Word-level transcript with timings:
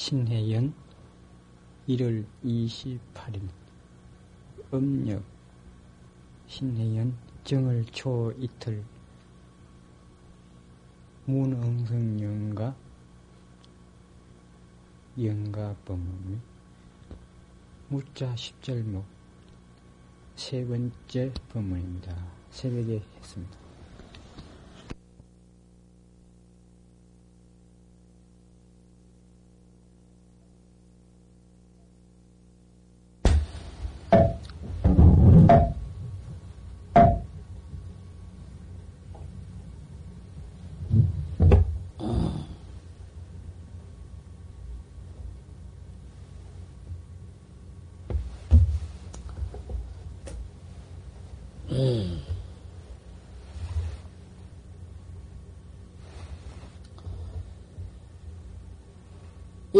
신해연 0.00 0.72
1월 1.88 2.24
28일 2.44 3.48
음력 4.72 5.24
신해연 6.46 7.18
정월 7.42 7.84
초 7.86 8.32
이틀 8.38 8.84
문흥성연가 11.24 12.76
영가 15.20 15.74
법문 15.84 16.40
무자 17.88 18.36
십절목 18.36 19.04
세 20.36 20.64
번째 20.64 21.32
법문입니다. 21.48 22.16
새벽에 22.50 23.02
했습니다. 23.16 23.67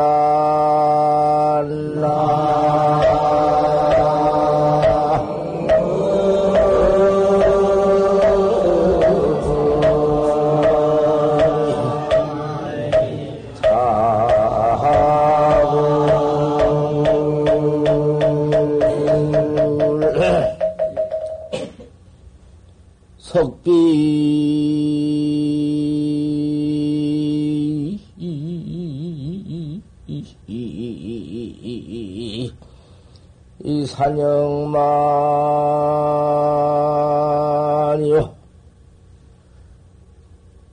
산영만이요. 34.18 34.78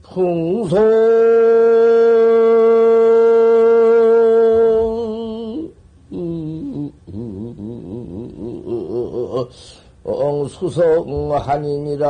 풍소 0.03 0.75
엉수성한이니라 10.03 12.05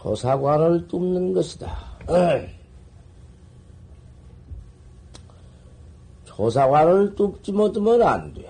조사관을 0.00 0.86
뚫는 0.86 1.32
것이다. 1.32 1.76
조사관을 6.24 7.16
뚫지 7.16 7.50
못하면 7.50 8.00
안 8.02 8.32
돼. 8.32 8.48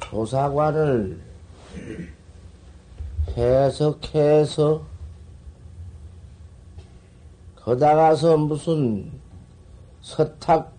조사관을 0.00 1.20
해석해서 3.36 4.82
거다가서 7.56 8.38
무슨 8.38 9.12
서탁 10.00 10.72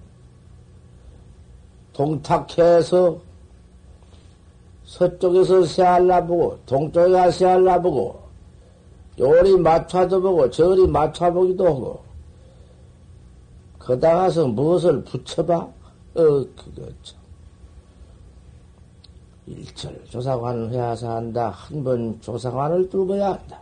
동탁해서 1.94 3.25
서쪽에서 4.86 5.66
새알라보고 5.66 6.60
동쪽에 6.66 7.32
새알라보고 7.32 8.24
요리 9.20 9.58
맞춰도 9.58 10.22
보고 10.22 10.50
저리 10.50 10.86
맞춰보기도 10.88 11.66
하고 11.66 12.04
거다 13.80 14.16
가서 14.16 14.48
무엇을 14.48 15.04
붙여봐? 15.04 15.56
어, 15.56 15.72
그거 16.16 16.88
참. 17.04 17.20
일철 19.48 20.04
조사관을 20.10 20.72
해야서 20.72 21.18
한다. 21.18 21.50
한 21.50 21.84
번 21.84 22.20
조사관을 22.22 22.90
뚫어야 22.90 23.34
한다. 23.34 23.60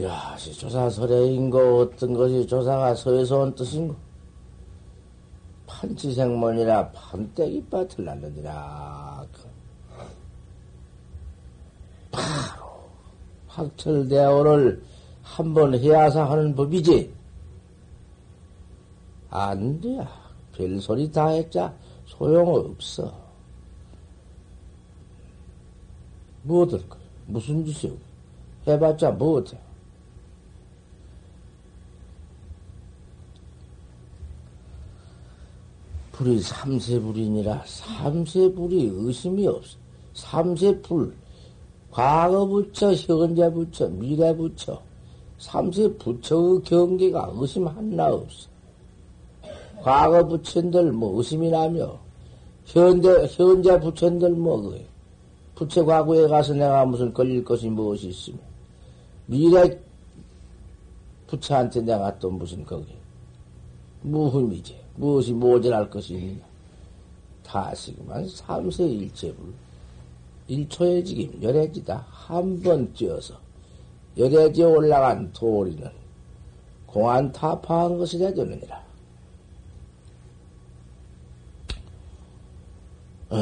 야, 0.00 0.36
조사 0.58 0.88
설레인거 0.88 1.76
어떤 1.80 2.14
것이 2.14 2.46
조사가 2.46 2.94
서에서 2.94 3.40
온 3.40 3.54
뜻인고? 3.54 3.94
판치생문이라 5.82 6.92
판때기 6.92 7.66
밭을 7.68 8.04
날르더라. 8.04 9.26
그 9.32 9.42
바로 12.12 12.88
학철대오를 13.48 14.84
한번 15.22 15.74
해야사 15.74 16.30
하는 16.30 16.54
법이지. 16.54 17.12
안 19.30 19.80
돼야. 19.80 20.08
별소리 20.52 21.10
다 21.10 21.28
했자 21.28 21.74
소용없어. 22.06 23.12
무엇을 26.42 26.88
거야? 26.88 27.00
무슨 27.26 27.64
짓이오? 27.64 27.96
해봤자 28.66 29.10
무엇해? 29.12 29.58
불이 36.22 36.40
삼세불이니라 36.40 37.64
삼세불이 37.66 38.92
의심이 38.94 39.46
없어. 39.48 39.76
삼세불 40.14 41.12
과거 41.90 42.46
부처, 42.46 42.94
현재 42.94 43.50
부처, 43.50 43.88
미래 43.88 44.34
부처 44.34 44.80
삼세 45.38 45.94
부처의 45.94 46.62
경계가 46.62 47.32
의심 47.34 47.66
하나 47.66 48.12
없어. 48.12 48.48
과거 49.82 50.24
부처들 50.28 50.92
뭐 50.92 51.16
의심이 51.18 51.50
나며 51.50 51.98
현대 52.66 53.26
현재 53.26 53.80
부처들 53.80 54.30
뭐 54.30 54.62
그, 54.62 54.80
부처 55.56 55.84
과거에 55.84 56.28
가서 56.28 56.54
내가 56.54 56.84
무슨 56.86 57.12
걸릴 57.12 57.44
것이 57.44 57.68
무엇이 57.68 58.08
있으며 58.08 58.38
미래 59.26 59.76
부처한테 61.26 61.80
내가 61.80 62.16
또 62.20 62.30
무슨 62.30 62.64
거기 62.64 62.94
무흠이지. 64.02 64.81
무엇이 64.96 65.32
모자랄 65.32 65.90
것이 65.90 66.14
있느냐. 66.14 66.44
다시그만 67.44 68.28
삼세 68.28 68.84
일체불. 68.86 69.52
일초의 70.48 71.04
지김 71.04 71.42
열애지다. 71.42 72.06
한 72.10 72.62
번 72.62 72.92
뛰어서 72.92 73.34
열애지에 74.16 74.64
올라간 74.64 75.32
도리는 75.32 75.90
공안 76.86 77.32
타파한 77.32 77.96
것이 77.98 78.18
되느니라. 78.18 78.82
어. 83.30 83.36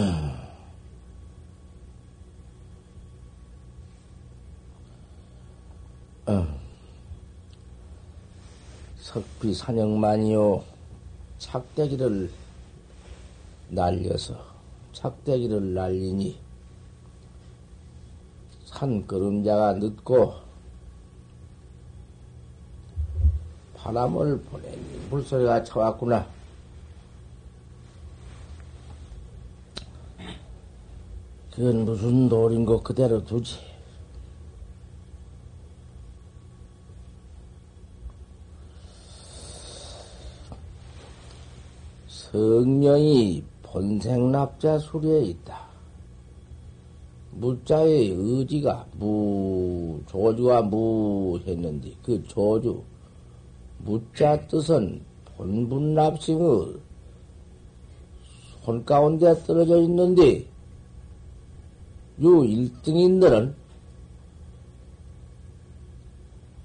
어. 6.26 6.46
석비 9.00 9.52
산영만이요 9.54 10.69
착대기를 11.40 12.30
날려서 13.70 14.36
착대기를 14.92 15.74
날리니 15.74 16.38
산 18.66 19.06
그림자가 19.06 19.72
늦고 19.74 20.34
바람을 23.74 24.42
보내니 24.42 24.98
물소리가 25.08 25.64
쳐왔구나. 25.64 26.26
그건 31.50 31.84
무슨 31.86 32.28
돌인고 32.28 32.82
그대로 32.82 33.24
두지. 33.24 33.69
성령이 42.30 43.42
본생납자 43.62 44.78
수리에 44.78 45.22
있다. 45.22 45.68
무자의 47.32 48.10
의지가 48.10 48.86
무, 48.98 50.00
조주가 50.06 50.62
무 50.62 51.40
했는데, 51.44 51.92
그 52.04 52.22
조주, 52.28 52.82
무자 53.78 54.38
뜻은 54.46 55.00
본분납승의 55.36 56.74
손 58.62 58.84
가운데 58.84 59.34
떨어져 59.44 59.80
있는데, 59.82 60.46
요 62.22 62.42
1등인들은 62.42 63.54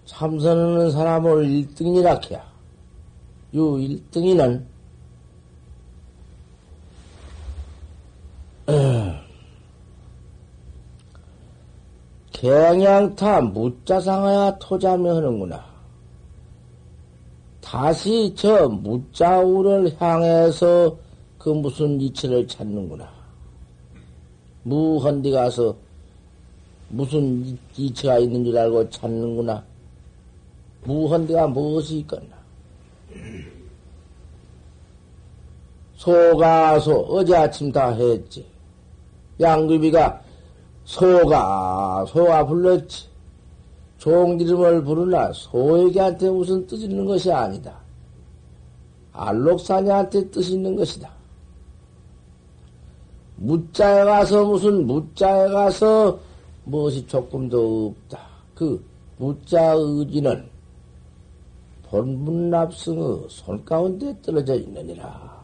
참선하는 0.06 0.91
사람을 0.91 1.47
1등이라 1.47 2.29
해야. 2.29 2.45
요 3.56 3.77
1등이는 3.77 4.75
개양타 12.45 13.42
무자상하야 13.42 14.59
토자며 14.59 15.15
하는구나. 15.15 15.65
다시 17.59 18.31
저 18.38 18.69
무자우를 18.69 19.95
향해서 20.00 20.95
그 21.39 21.50
무슨 21.50 22.00
이치를 22.00 22.47
찾는구나. 22.47 23.09
무헌디 24.62 25.31
가서 25.31 25.75
무슨 26.89 27.57
이치가 27.75 28.19
있는 28.19 28.45
줄 28.45 28.56
알고 28.56 28.91
찾는구나. 28.91 29.63
무헌디가 30.83 31.48
무엇이 31.48 31.98
있겠나. 31.98 32.36
소가 35.95 36.77
소 36.77 36.94
어제 37.09 37.36
아침 37.36 37.71
다 37.71 37.89
했지. 37.89 38.45
양귀비가 39.39 40.25
소가 40.85 42.05
소가 42.07 42.45
불렀지. 42.45 43.07
종 43.97 44.39
이름을 44.39 44.83
부르나 44.83 45.31
소에게한테 45.33 46.29
무슨 46.29 46.65
뜻 46.67 46.75
있는 46.75 47.05
것이 47.05 47.31
아니다. 47.31 47.75
알록사냐한테 49.11 50.29
뜻이 50.29 50.53
있는 50.53 50.75
것이다. 50.75 51.09
무자에 53.37 54.05
가서 54.05 54.45
무슨 54.45 54.85
무자에 54.85 55.47
가서 55.49 56.19
무엇이 56.65 57.05
조금도 57.07 57.95
없다. 58.01 58.19
그 58.53 58.83
무자 59.17 59.73
의지는 59.73 60.47
본문납승의 61.89 63.27
손 63.29 63.63
가운데 63.65 64.15
떨어져 64.21 64.55
있느니라. 64.55 65.35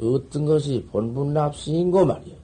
어떤 0.00 0.46
것이 0.46 0.86
본분납승인고 0.90 2.06
말이야. 2.06 2.39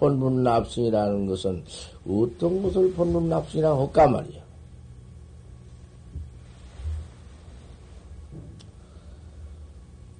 본분 0.00 0.42
납승이라는 0.42 1.26
것은 1.26 1.62
어떤 2.08 2.62
것을 2.62 2.90
본분 2.94 3.28
납승이라고 3.28 3.82
할까 3.82 4.08
말이야. 4.08 4.40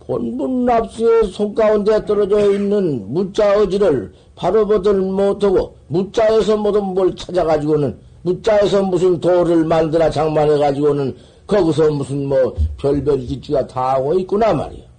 본분 0.01 0.67
납승의 0.67 1.29
손가운데 1.29 2.05
떨어져 2.05 2.53
있는 2.53 3.11
무자의지를 3.13 4.13
바로 4.35 4.67
보들 4.67 5.01
못하고 5.01 5.77
무자에서 5.87 6.57
모든 6.57 6.85
뭘 6.85 7.15
찾아가지고는 7.17 7.97
무자에서 8.23 8.83
무슨 8.83 9.19
도를 9.19 9.65
만들어 9.65 10.11
장만해가지고는 10.11 11.17
거기서 11.47 11.91
무슨 11.93 12.27
뭐 12.27 12.55
별별 12.77 13.21
기치가 13.21 13.67
다 13.67 13.95
하고 13.95 14.19
있구나 14.19 14.53
말이야. 14.53 14.90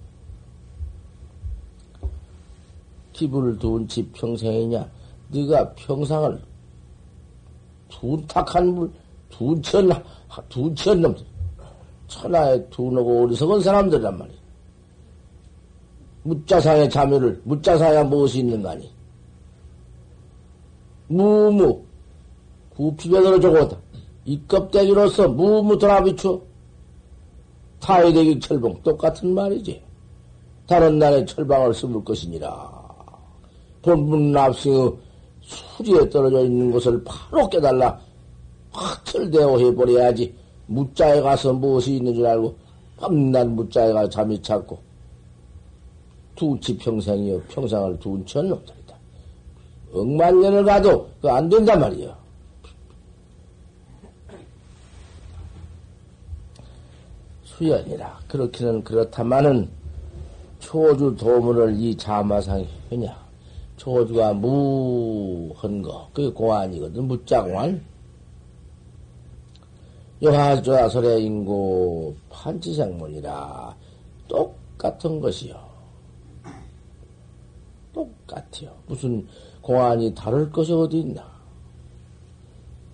기분을 3.22 3.58
두은 3.58 3.86
지 3.86 4.04
평생이냐? 4.10 4.90
네가 5.28 5.74
평상을 5.74 6.42
둔탁한 7.88 8.74
물, 8.74 8.90
둔천, 9.30 9.90
둔천 10.48 11.00
놈들, 11.00 11.24
천하에 12.08 12.68
둔하고 12.68 13.22
어리석은 13.22 13.60
사람들이란 13.60 14.18
말이야. 14.18 14.36
무자상의 16.24 16.90
자묘를, 16.90 17.40
무자상에 17.44 18.02
무엇이 18.02 18.40
있는가니? 18.40 18.90
무무, 21.08 21.82
구피변으로 22.70 23.38
적었다. 23.38 23.76
이 24.24 24.40
껍데기로서 24.46 25.28
무무더라 25.28 26.02
비추 26.04 26.40
타이대기 27.80 28.40
철봉 28.40 28.82
똑같은 28.82 29.34
말이지. 29.34 29.82
다른 30.66 30.98
날에 30.98 31.24
철방을 31.24 31.74
쓰물 31.74 32.04
것이니라. 32.04 32.81
본분 33.82 34.32
납승의 34.32 34.92
수지에 35.42 36.08
떨어져 36.08 36.44
있는 36.44 36.70
것을 36.70 37.02
바로 37.04 37.48
깨달라. 37.48 37.98
확 38.70 39.04
철대어 39.04 39.58
해버려야지. 39.58 40.34
무자에 40.66 41.20
가서 41.20 41.52
무엇이 41.52 41.96
있는 41.96 42.14
줄 42.14 42.24
알고 42.24 42.56
밤낮 42.96 43.46
무자에 43.48 43.92
가 43.92 44.08
잠이 44.08 44.40
찾고 44.40 44.78
두치 46.36 46.78
평생이요. 46.78 47.40
평생을 47.42 47.98
둔치 47.98 48.38
않는 48.38 48.50
놈들이다. 48.50 48.96
억만 49.92 50.40
년을 50.40 50.64
가도 50.64 51.08
그안 51.20 51.48
된단 51.48 51.80
말이야. 51.80 52.16
수연이라. 57.44 58.20
그렇기는 58.28 58.82
그렇다마는 58.82 59.68
초주 60.58 61.14
도문을 61.18 61.76
이 61.78 61.94
자마상이 61.96 62.66
하냐. 62.90 63.21
초주가 63.82 64.32
무한 64.32 65.82
거. 65.82 66.08
그게 66.12 66.30
공안이거든. 66.30 67.02
무자공안. 67.02 67.84
여하조하설의 70.22 71.24
인고 71.24 72.14
판치생문이라 72.30 73.76
똑같은 74.28 75.18
것이요. 75.18 75.56
똑같아요. 77.92 78.70
무슨 78.86 79.26
공안이 79.60 80.14
다를 80.14 80.48
것이 80.52 80.72
어디 80.72 81.00
있나. 81.00 81.28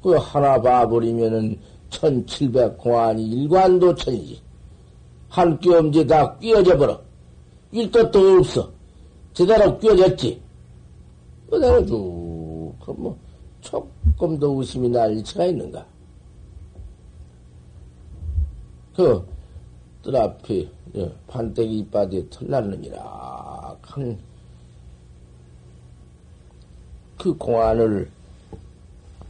그 0.03 0.13
하나 0.13 0.59
봐버리면은 0.59 1.61
천칠백 1.91 2.79
공안이 2.79 3.29
일관도 3.29 3.95
천이지. 3.95 4.41
한 5.29 5.61
뼘지 5.61 6.07
다 6.07 6.39
끼어져 6.39 6.79
버려. 6.79 6.99
일것도 7.73 8.39
없어. 8.39 8.71
제대로 9.35 9.79
끼어졌지. 9.79 10.48
그대로 11.51 11.85
쭉, 11.85 12.75
그 12.85 12.91
뭐, 12.93 13.19
조금도 13.61 14.57
웃음이 14.57 14.89
날 14.89 15.13
일치가 15.13 15.47
있는가? 15.47 15.87
그, 18.95 19.27
뜰 20.03 20.17
앞에, 20.17 20.71
예, 20.97 21.15
판때기 21.27 21.79
이빠디에 21.79 22.29
털났느니라. 22.31 23.77
한, 23.83 24.19
그 27.17 27.35
공안을 27.37 28.11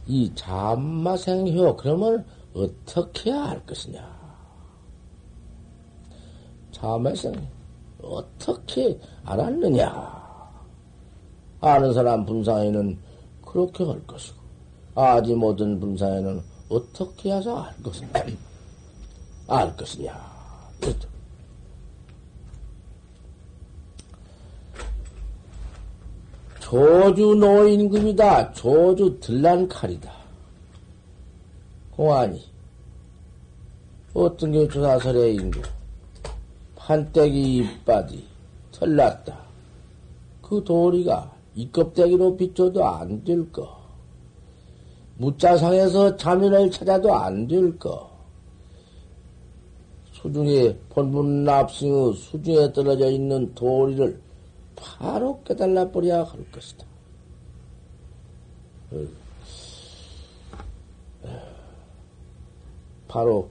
이 0.07 0.31
잠마생효, 0.35 1.75
그러면 1.77 2.25
어떻게 2.53 3.31
할 3.31 3.65
것이냐? 3.65 4.19
참에서 6.71 7.31
어떻게 8.01 8.99
알았느냐? 9.23 10.18
아는 11.61 11.93
사람 11.93 12.25
분상에는 12.25 12.97
그렇게 13.45 13.83
할 13.83 14.05
것이고, 14.05 14.37
아지 14.95 15.33
못한 15.33 15.79
분사에는 15.79 16.41
어떻게 16.69 17.33
해서 17.33 17.63
알 17.63 17.83
것이냐? 17.83 18.09
알 19.47 19.75
것이냐? 19.75 20.29
조주 26.69 27.33
노인금이다. 27.33 28.53
조주 28.53 29.19
들란 29.19 29.67
칼이다. 29.67 30.13
공안이. 31.89 32.47
어떤 34.13 34.51
게 34.51 34.67
조사설의 34.67 35.35
인구. 35.35 35.61
판때기 36.75 37.57
이빠디 37.57 38.23
털났다. 38.71 39.39
그 40.43 40.63
도리가 40.63 41.38
이 41.55 41.69
껍데기로 41.71 42.37
비춰도 42.37 42.85
안 42.85 43.23
될 43.23 43.51
거. 43.51 43.77
무자상에서 45.17 46.15
자면을 46.15 46.71
찾아도 46.71 47.13
안 47.13 47.47
될 47.47 47.77
거. 47.77 48.09
수중에 50.13 50.75
본분 50.89 51.45
납승의 51.45 52.13
수중에 52.13 52.73
떨어져 52.73 53.09
있는 53.09 53.53
도리를 53.55 54.21
바로 54.75 55.41
깨달아 55.43 55.91
버려야 55.91 56.23
할 56.23 56.51
것이다. 56.51 56.85
바로 63.07 63.49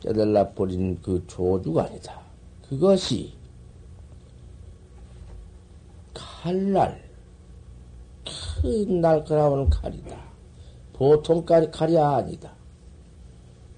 깨달아 0.00 0.50
버린 0.50 1.00
그 1.02 1.22
조주가 1.26 1.84
아니다. 1.84 2.20
그것이 2.68 3.32
칼날, 6.44 7.02
큰 8.22 9.00
날카로운 9.00 9.70
칼이다. 9.70 10.14
보통 10.92 11.42
칼이, 11.42 11.70
칼이 11.70 11.96
아니다. 11.96 12.52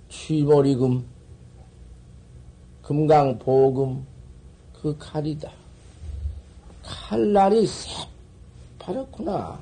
취머리금, 0.08 1.06
금강보금, 2.82 4.04
그 4.82 4.96
칼이다. 4.98 5.48
칼날이 6.82 7.68
새파랗구나. 7.68 9.60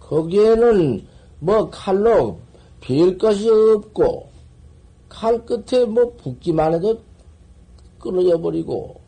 거기에는 0.00 1.06
뭐 1.38 1.70
칼로 1.70 2.40
별 2.80 3.16
것이 3.16 3.48
없고, 3.48 4.30
칼 5.08 5.46
끝에 5.46 5.84
뭐 5.84 6.12
붓기만 6.16 6.74
해도 6.74 7.00
끊어져 8.00 8.40
버리고, 8.40 9.05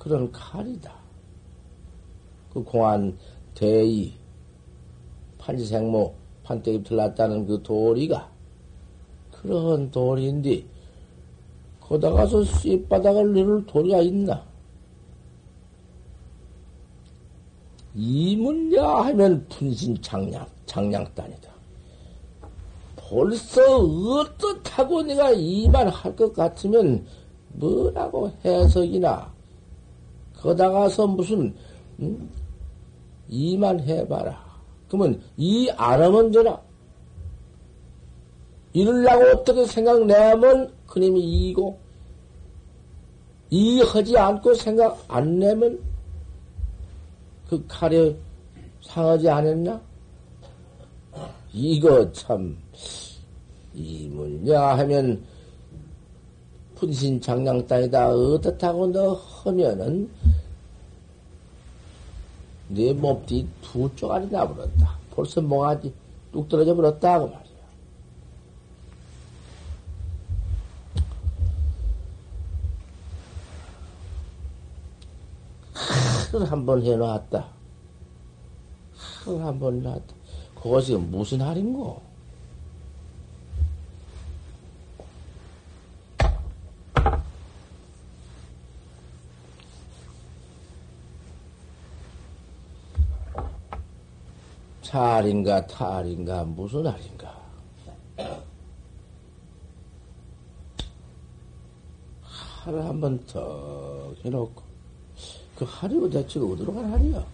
그런 0.00 0.32
칼이다. 0.32 0.94
그 2.54 2.64
공안 2.64 3.16
대의, 3.54 4.14
판지생모, 5.38 6.14
판때기 6.42 6.82
틀났다는 6.82 7.46
그 7.46 7.62
도리가, 7.62 8.28
그런 9.30 9.90
도리인데, 9.90 10.64
거다가서 11.80 12.44
쇳바닥을 12.44 13.34
내릴 13.34 13.66
도리가 13.66 13.98
있나? 14.00 14.42
이문야 17.94 18.82
하면 18.82 19.44
분신 19.50 20.00
장량, 20.00 20.46
장량단이다. 20.64 21.50
벌써 22.96 23.60
어떻다고 23.76 25.02
내가 25.02 25.30
이만 25.32 25.88
할 25.88 26.16
것 26.16 26.32
같으면 26.32 27.04
뭐라고 27.52 28.30
해석이나 28.44 29.30
거다 30.40 30.70
가서 30.70 31.06
무슨 31.06 31.54
음? 32.00 32.30
이만 33.28 33.80
해봐라. 33.80 34.42
그러면 34.88 35.20
이 35.36 35.68
안 35.76 36.02
하면 36.02 36.30
되나? 36.30 36.60
이럴라고 38.72 39.24
어떻게 39.38 39.64
생각내면 39.66 40.72
그님이 40.86 41.20
이기고 41.20 41.78
이 43.50 43.80
하지 43.82 44.16
않고 44.16 44.54
생각 44.54 45.04
안 45.08 45.38
내면 45.38 45.78
그 47.48 47.64
칼에 47.66 48.16
상하지 48.82 49.28
않았나? 49.28 49.80
이거 51.52 52.10
참 52.12 52.56
이문야 53.74 54.78
하면 54.78 55.20
분신 56.80 57.20
장량단이다 57.20 58.08
어떻다고 58.08 58.86
너 58.86 59.12
하면은 59.12 60.10
내 62.68 62.92
몸띠 62.94 63.46
두 63.60 63.94
쪼가리 63.94 64.28
나버렸다. 64.28 64.98
벌써 65.10 65.42
몽아지 65.42 65.92
뚝 66.32 66.48
떨어져 66.48 66.74
버렸다 66.74 67.18
그 67.18 67.24
말이야. 67.24 67.50
하를 76.32 76.50
한번 76.50 76.82
해놨다. 76.82 77.48
하를 79.24 79.44
한번 79.44 79.80
해놨다. 79.80 80.14
그것이 80.54 80.94
무슨 80.96 81.42
할인고? 81.42 82.09
차인가 94.90 95.64
탈인가 95.68 96.42
무슨 96.42 96.84
할인가? 96.84 97.38
하를 102.42 102.84
한번 102.84 103.24
턱 103.24 104.16
해놓고 104.24 104.62
그 105.54 105.64
할이 105.64 105.94
도대체 105.94 106.40
어디로 106.40 106.74
간 106.74 106.92
할이야? 106.92 107.24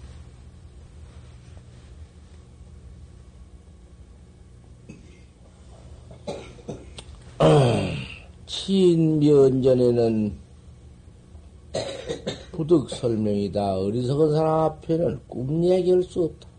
친면전에는 8.44 10.36
부득 12.52 12.90
설명이다. 12.90 13.78
어리석은 13.78 14.34
사람 14.34 14.60
앞에는 14.64 15.20
꿈 15.26 15.64
얘기할 15.64 16.02
수 16.02 16.24
없다. 16.24 16.55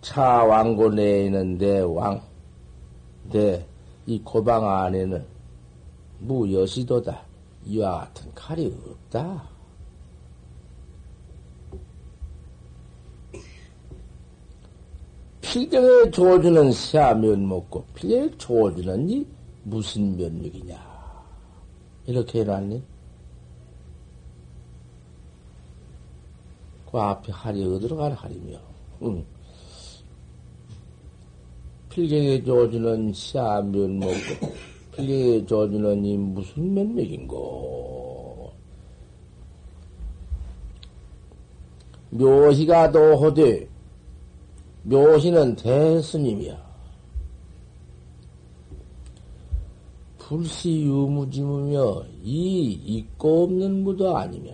차 0.00 0.44
왕고 0.44 0.90
내에 0.90 1.26
있는 1.26 1.58
내 1.58 1.80
왕, 1.80 2.20
내 3.30 3.68
이 4.08 4.18
고방 4.24 4.66
안에는 4.66 5.22
무여시도다. 6.20 7.20
이와 7.66 8.00
같은 8.00 8.32
칼이 8.34 8.74
없다. 8.90 9.46
필경의 15.42 16.10
조주는 16.10 16.72
시하면 16.72 17.46
먹고 17.46 17.84
필경의 17.94 18.38
조주는 18.38 19.10
이 19.10 19.26
무슨 19.64 20.16
면육이냐 20.16 20.88
이렇게 22.06 22.40
해놨니? 22.40 22.82
그 26.90 26.98
앞에 26.98 27.30
할이 27.30 27.62
어디로 27.74 27.94
간 27.98 28.12
할이며 28.12 28.58
응. 29.02 29.22
필경의 31.98 32.44
조주는 32.44 33.12
시하면 33.12 33.98
먹고 33.98 34.52
필경의 34.94 35.44
조주는 35.46 36.04
이 36.04 36.16
무슨 36.16 36.72
면맥인고? 36.72 38.52
묘희가 42.10 42.92
도호되 42.92 43.68
묘시는 44.84 45.56
대스님이야. 45.56 46.68
불시 50.18 50.82
유무지무며 50.82 52.04
이 52.22 52.70
있고 52.70 53.42
없는 53.42 53.82
무도 53.82 54.16
아니며. 54.16 54.52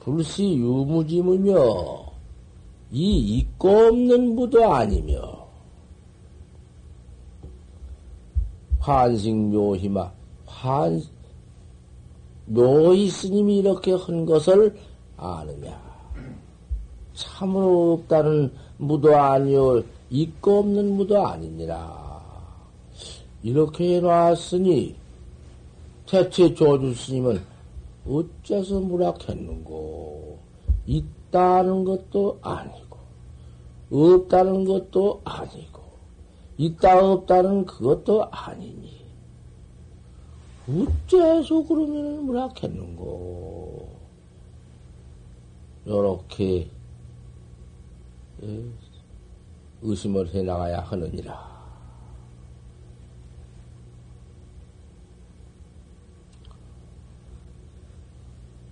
불시 0.00 0.56
유무지무며 0.56 2.03
이 2.94 3.38
있고 3.38 3.68
없는 3.68 4.34
무도 4.34 4.72
아니며 4.72 5.20
환식 8.78 9.34
묘희마 9.34 10.10
환 10.46 11.02
묘희 12.46 13.10
스님이 13.10 13.58
이렇게 13.58 13.92
한 13.92 14.24
것을 14.24 14.74
아느냐 15.16 15.78
참으로 17.14 17.94
없다는 17.94 18.52
무도 18.78 19.16
아니요 19.16 19.82
있고 20.10 20.60
없는 20.60 20.96
무도 20.96 21.26
아니니라. 21.26 22.22
이렇게 23.42 23.96
해놨으니 23.96 24.94
대체 26.06 26.54
조주 26.54 26.94
스님은 26.94 27.42
어째서 28.06 28.80
무락했는고? 28.80 30.38
있 30.86 31.04
다는 31.34 31.82
것도 31.82 32.38
아니고, 32.42 32.96
없다는 33.90 34.64
것도 34.64 35.20
아니고, 35.24 35.82
있다 36.56 37.04
없다는 37.04 37.66
그것도 37.66 38.30
아니니. 38.30 39.04
어째서 40.68 41.64
그러면 41.66 42.24
무락했는고? 42.24 43.98
요렇게 45.88 46.70
의심을 49.82 50.32
해 50.32 50.42
나가야 50.42 50.78
하느니라. 50.82 51.52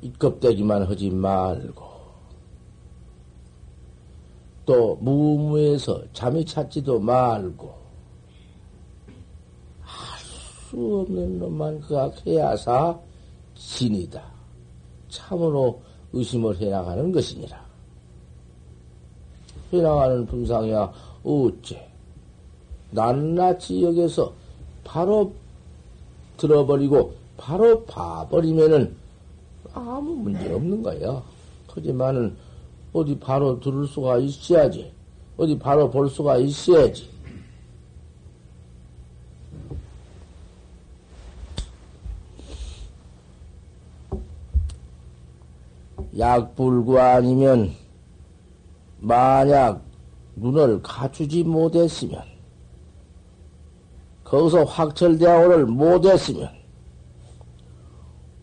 이 0.01 0.13
껍데기만 0.13 0.85
하지 0.85 1.11
말고 1.11 1.92
또 4.73 4.97
무무에서 5.03 6.03
잠이 6.15 6.47
찾지도 6.47 6.99
말고 6.99 7.75
할 9.83 10.19
수 10.71 11.01
없는 11.01 11.39
놈만 11.39 11.79
그악해야사 11.83 12.99
진이다. 13.55 14.23
참으로 15.11 15.83
의심을 16.15 16.57
해나가는 16.57 17.13
것이니라. 17.13 17.63
해나가는 19.75 20.25
분상이야 20.25 20.91
어째 21.23 21.87
낱낱이 22.93 23.83
여기서 23.83 24.33
바로 24.85 25.35
들어버리고 26.39 27.13
바로 27.37 27.85
봐버리면은 27.85 28.97
아무 29.75 30.15
문제 30.15 30.51
없는 30.51 30.83
거야. 30.83 31.23
하지만은 31.69 32.35
어디 32.93 33.19
바로 33.19 33.59
들을 33.59 33.87
수가 33.87 34.19
있어야지. 34.19 34.93
어디 35.37 35.59
바로 35.59 35.91
볼 35.91 36.09
수가 36.11 36.37
있어야지. 36.37 37.11
약불구 46.19 47.01
아니면 47.01 47.73
만약 49.01 49.83
눈을 50.37 50.83
갖추지 50.83 51.43
못했으면 51.43 52.23
거기서 54.23 54.65
확철대오를 54.65 55.67
못했으면 55.67 56.51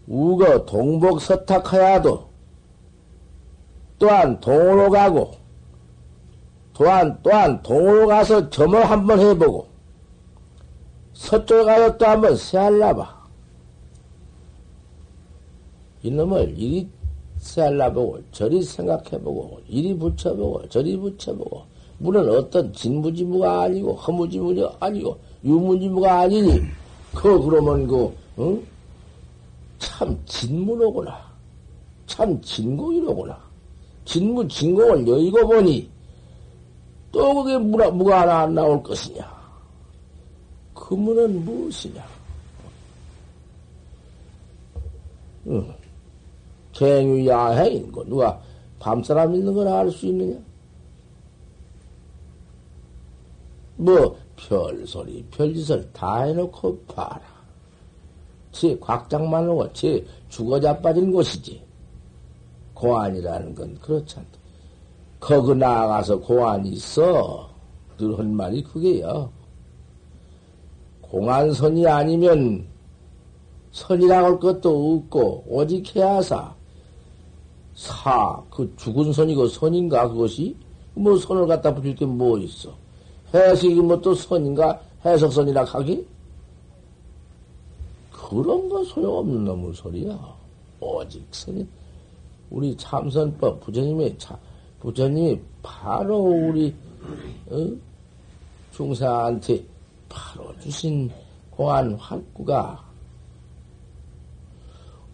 우거 0.07 0.65
동복 0.65 1.21
서탁하야도 1.21 2.28
또한 3.99 4.39
동으로 4.39 4.89
가고 4.89 5.31
또한 6.73 7.19
또한 7.21 7.61
동으로 7.61 8.07
가서 8.07 8.49
점을 8.49 8.89
한번 8.89 9.19
해보고 9.19 9.67
서쪽 11.13 11.65
가서 11.65 11.97
또 11.97 12.05
한번 12.05 12.35
세알라봐. 12.37 13.19
이놈을 16.01 16.57
이리 16.57 16.87
세알라보고 17.39 18.19
저리 18.31 18.63
생각해보고 18.63 19.59
이리 19.67 19.93
붙여보고 19.93 20.69
저리 20.69 20.95
붙여보고 20.95 21.63
물은 21.97 22.29
어떤 22.29 22.71
진무지무가 22.71 23.63
아니고 23.63 23.95
허무지무가 23.95 24.77
아니고 24.79 25.19
유무지무가 25.43 26.21
아니니 26.21 26.61
그 27.13 27.41
그러면 27.41 27.85
그 27.85 28.15
응? 28.39 28.65
참 29.77 30.17
진무로구나. 30.25 31.29
참 32.07 32.41
진공이로구나 32.41 33.48
진무 34.09 34.47
진공을 34.47 35.07
여의고 35.07 35.47
보니 35.47 35.87
또 37.11 37.43
그게 37.43 37.57
무가, 37.59 38.21
하나 38.21 38.39
안 38.39 38.55
나올 38.55 38.81
것이냐? 38.81 39.39
그 40.73 40.95
문은 40.95 41.45
무엇이냐? 41.45 42.03
응. 45.47 45.75
갱유야행인 46.73 47.91
거 47.91 48.03
누가 48.05 48.41
밤사람 48.79 49.35
있는 49.35 49.53
걸 49.53 49.67
알 49.67 49.91
수 49.91 50.07
있느냐? 50.07 50.39
뭐 53.77 54.17
별소리 54.35 55.23
별짓을 55.29 55.87
다 55.93 56.23
해놓고 56.23 56.79
봐라. 56.87 57.21
제 58.51 58.75
곽장만 58.79 59.43
하고 59.47 59.71
제 59.73 60.03
죽어 60.29 60.59
자빠진 60.59 61.11
곳이지. 61.11 61.68
고안이라는 62.79 63.55
건 63.55 63.77
그렇지 63.81 64.17
않다. 64.17 64.29
거기 65.19 65.53
나가서 65.53 66.19
고안이 66.19 66.69
있어. 66.71 67.49
늘 67.97 68.15
한 68.17 68.33
말이 68.33 68.63
그게요. 68.63 69.29
공안선이 71.01 71.85
아니면 71.85 72.65
선이라고 73.71 74.25
할 74.25 74.39
것도 74.39 74.95
없고, 74.95 75.43
오직 75.49 75.93
해야사. 75.95 76.55
사, 77.75 78.41
그 78.49 78.73
죽은 78.77 79.11
선이고 79.11 79.47
선인가, 79.47 80.07
그것이? 80.09 80.55
뭐 80.95 81.17
선을 81.17 81.47
갖다 81.47 81.73
붙일 81.73 81.95
게 81.95 82.05
뭐 82.05 82.37
있어? 82.39 82.73
해석이 83.33 83.75
뭐 83.75 83.99
또 84.01 84.13
선인가? 84.15 84.79
해석선이라 85.03 85.63
하기? 85.65 86.05
그런 88.11 88.69
거 88.69 88.83
소용없는 88.85 89.43
놈의 89.45 89.73
소리야. 89.73 90.17
오직 90.79 91.25
선이. 91.31 91.67
우리 92.49 92.75
참선법 92.77 93.59
부처님의 93.61 94.17
차, 94.17 94.37
부처님이 94.79 95.39
바로 95.61 96.17
우리 96.17 96.73
어? 97.49 97.69
중사한테 98.71 99.63
바로 100.07 100.57
주신 100.59 101.09
공안 101.51 101.93
활구가 101.95 102.83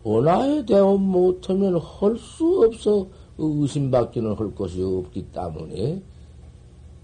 원하에 0.04 0.64
대원 0.66 1.02
못하면 1.02 1.76
할 1.78 2.16
수 2.18 2.64
없어 2.64 3.08
의심밖에는 3.38 4.36
할 4.36 4.54
것이 4.54 4.82
없기 4.82 5.24
때문에 5.32 6.02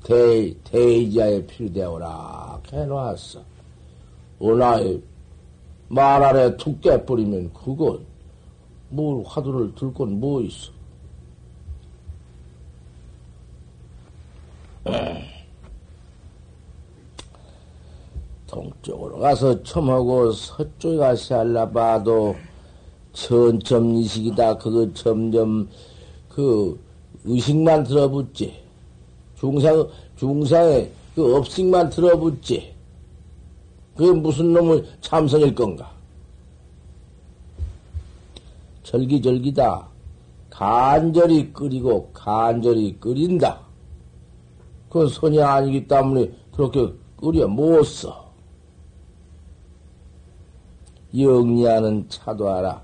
대, 0.03 0.53
대의자에 0.63 1.45
필요되어라 1.45 2.61
해놨어. 2.71 3.41
원하에 4.39 4.99
말 5.87 6.23
아래 6.23 6.55
툭 6.57 6.79
깨버리면 6.81 7.53
그건 7.53 8.05
뭘 8.91 9.23
화두를 9.25 9.73
들 9.75 9.91
건 9.93 10.19
뭐 10.19 10.41
있어? 10.41 10.71
동쪽으로 18.47 19.19
가서 19.19 19.63
첨하고 19.63 20.31
서쪽에 20.31 20.97
가서 20.97 21.39
알라봐도 21.39 22.35
천점 23.13 23.95
이식이다. 23.95 24.57
그거 24.57 24.91
점점 24.93 25.69
그 26.27 26.79
의식만 27.23 27.83
들어붙지. 27.83 28.61
중상, 29.37 29.87
중상에 30.17 30.89
그 31.15 31.35
업식만 31.37 31.89
들어붙지. 31.89 32.73
그게 33.95 34.11
무슨 34.11 34.53
놈의 34.53 34.83
참선일 35.01 35.53
건가? 35.55 35.91
절기절기다. 38.91 39.87
간절히 40.49 41.53
끓이고 41.53 42.11
간절히 42.11 42.99
끓인다. 42.99 43.61
그건 44.89 45.07
선이 45.07 45.41
아니기 45.41 45.87
때문에 45.87 46.29
그렇게 46.51 46.93
끓여 47.15 47.47
못 47.47 47.83
써. 47.85 48.29
영리하는 51.17 52.05
차도 52.09 52.49
알아. 52.49 52.81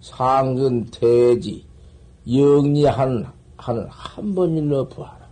상근 0.00 0.86
대지. 0.86 1.66
영리하는 2.26 3.26
하는 3.58 3.86
한 3.90 4.34
번일러 4.34 4.88
부하라. 4.88 5.28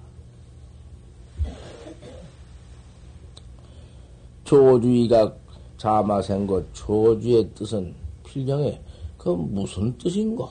조주의가 4.45 5.33
자마생고 5.79 6.67
조주의 6.75 7.49
뜻은 7.55 7.95
필경에 8.25 8.79
그 9.19 9.31
무슨 9.31 9.99
뜻인고? 9.99 10.49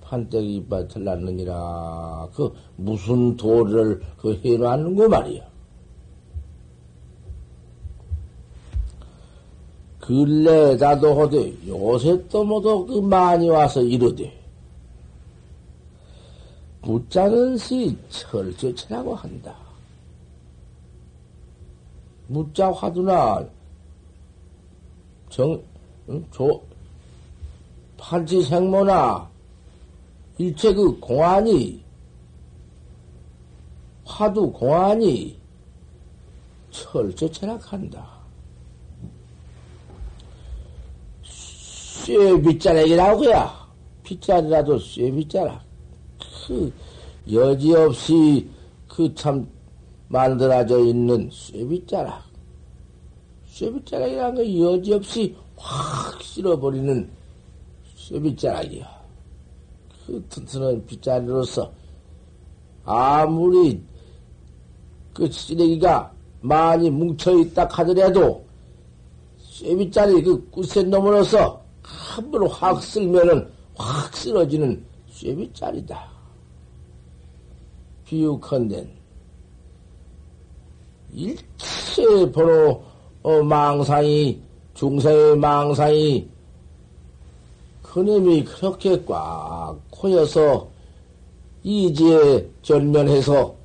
판때기 0.00 0.56
이빨 0.56 0.86
틀났느니라. 0.86 2.28
그 2.32 2.54
무슨 2.76 3.36
도를 3.36 4.00
그 4.16 4.40
해놨는고 4.42 5.08
말이야. 5.08 5.44
근래 9.98 10.76
나도 10.76 11.20
하되 11.20 11.52
요새 11.66 12.24
또 12.28 12.44
모두 12.44 12.86
그 12.86 13.00
많이 13.00 13.48
와서 13.48 13.82
이르되 13.82 14.32
묻자는 16.82 17.58
시 17.58 17.98
철저체라고 18.08 19.16
한다. 19.16 19.56
무자 22.28 22.70
화두나 22.70 23.44
정, 25.28 25.60
응? 26.08 26.24
조, 26.30 26.62
판치생모나 28.06 29.28
일체 30.38 30.72
그 30.72 30.96
공안이 31.00 31.82
화두 34.04 34.52
공안이 34.52 35.36
철저 36.70 37.28
철학한다. 37.32 38.06
쇠 41.24 42.40
빗자락이라고야. 42.40 43.66
빗자리라도 44.04 44.78
쇠 44.78 45.10
빗자락. 45.10 45.64
그 46.46 46.72
여지없이 47.32 48.48
그 48.86 49.12
참 49.16 49.48
만들어져 50.06 50.78
있는 50.78 51.28
쇠 51.32 51.66
빗자락. 51.66 52.22
쇠 53.48 53.72
빗자락이라는 53.72 54.34
거 54.36 54.72
여지없이 54.74 55.34
확 55.56 56.22
쓸어버리는 56.22 57.10
쇠빗자락이야. 58.06 58.86
그 60.06 60.24
튼튼한 60.28 60.86
빗자리로서 60.86 61.72
아무리 62.84 63.82
그 65.12 65.30
쓰레기가 65.30 66.12
많이 66.40 66.88
뭉쳐있다 66.88 67.68
하더라도 67.68 68.44
쇠빗자리 69.40 70.22
그 70.22 70.48
굿센 70.50 70.88
놈으로서 70.90 71.60
한번확 71.82 72.80
쓸면은 72.80 73.50
확 73.74 74.14
쓰러지는 74.14 74.84
쇠빗자리다. 75.10 76.16
비유컨대 78.04 78.88
일체 81.12 82.30
번호 82.30 82.84
어, 83.22 83.42
망상이 83.42 84.40
중세의 84.74 85.36
망상이 85.38 86.35
그놈이 87.96 88.44
그렇게 88.44 89.02
꽉 89.06 89.74
코여서 89.88 90.68
이지에 91.62 92.46
전면해서 92.60 93.56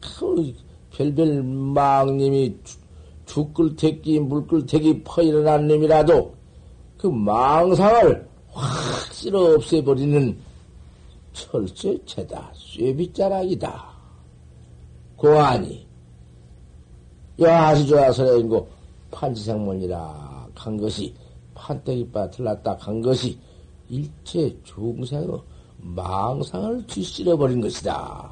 그 0.00 0.54
별별 0.92 1.42
망님이 1.42 2.56
죽글태기 3.26 4.20
물글태기 4.20 5.02
퍼일어난 5.02 5.66
놈이라도 5.66 6.32
그 6.96 7.08
망상을 7.08 8.28
확 8.52 9.12
쓸어 9.12 9.56
없애버리는 9.56 10.38
철저체다. 11.32 12.52
쇠빗자락이다. 12.54 13.84
고안이 15.16 15.84
여하시 17.40 17.88
좋아서 17.88 18.38
인고 18.38 18.68
판지생문이라 19.10 20.50
간 20.54 20.76
것이 20.76 21.12
판때기바 21.66 22.30
틀렸다 22.30 22.76
간 22.76 23.02
것이 23.02 23.38
일체 23.88 24.56
중생의 24.62 25.26
망상을 25.78 26.86
뒤실어버린 26.86 27.60
것이다. 27.60 28.30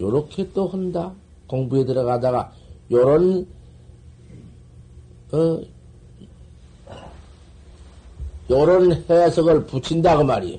요렇게 0.00 0.52
또 0.52 0.68
한다. 0.68 1.12
공부에 1.46 1.84
들어가다가 1.84 2.52
요런 2.90 3.46
어 5.32 5.60
요런 8.50 8.92
해석을 9.08 9.66
붙인다 9.66 10.16
그 10.16 10.22
말이에요. 10.22 10.58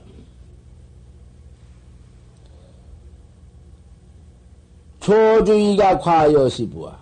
조주의가 4.99 5.99
과여시부와 5.99 6.97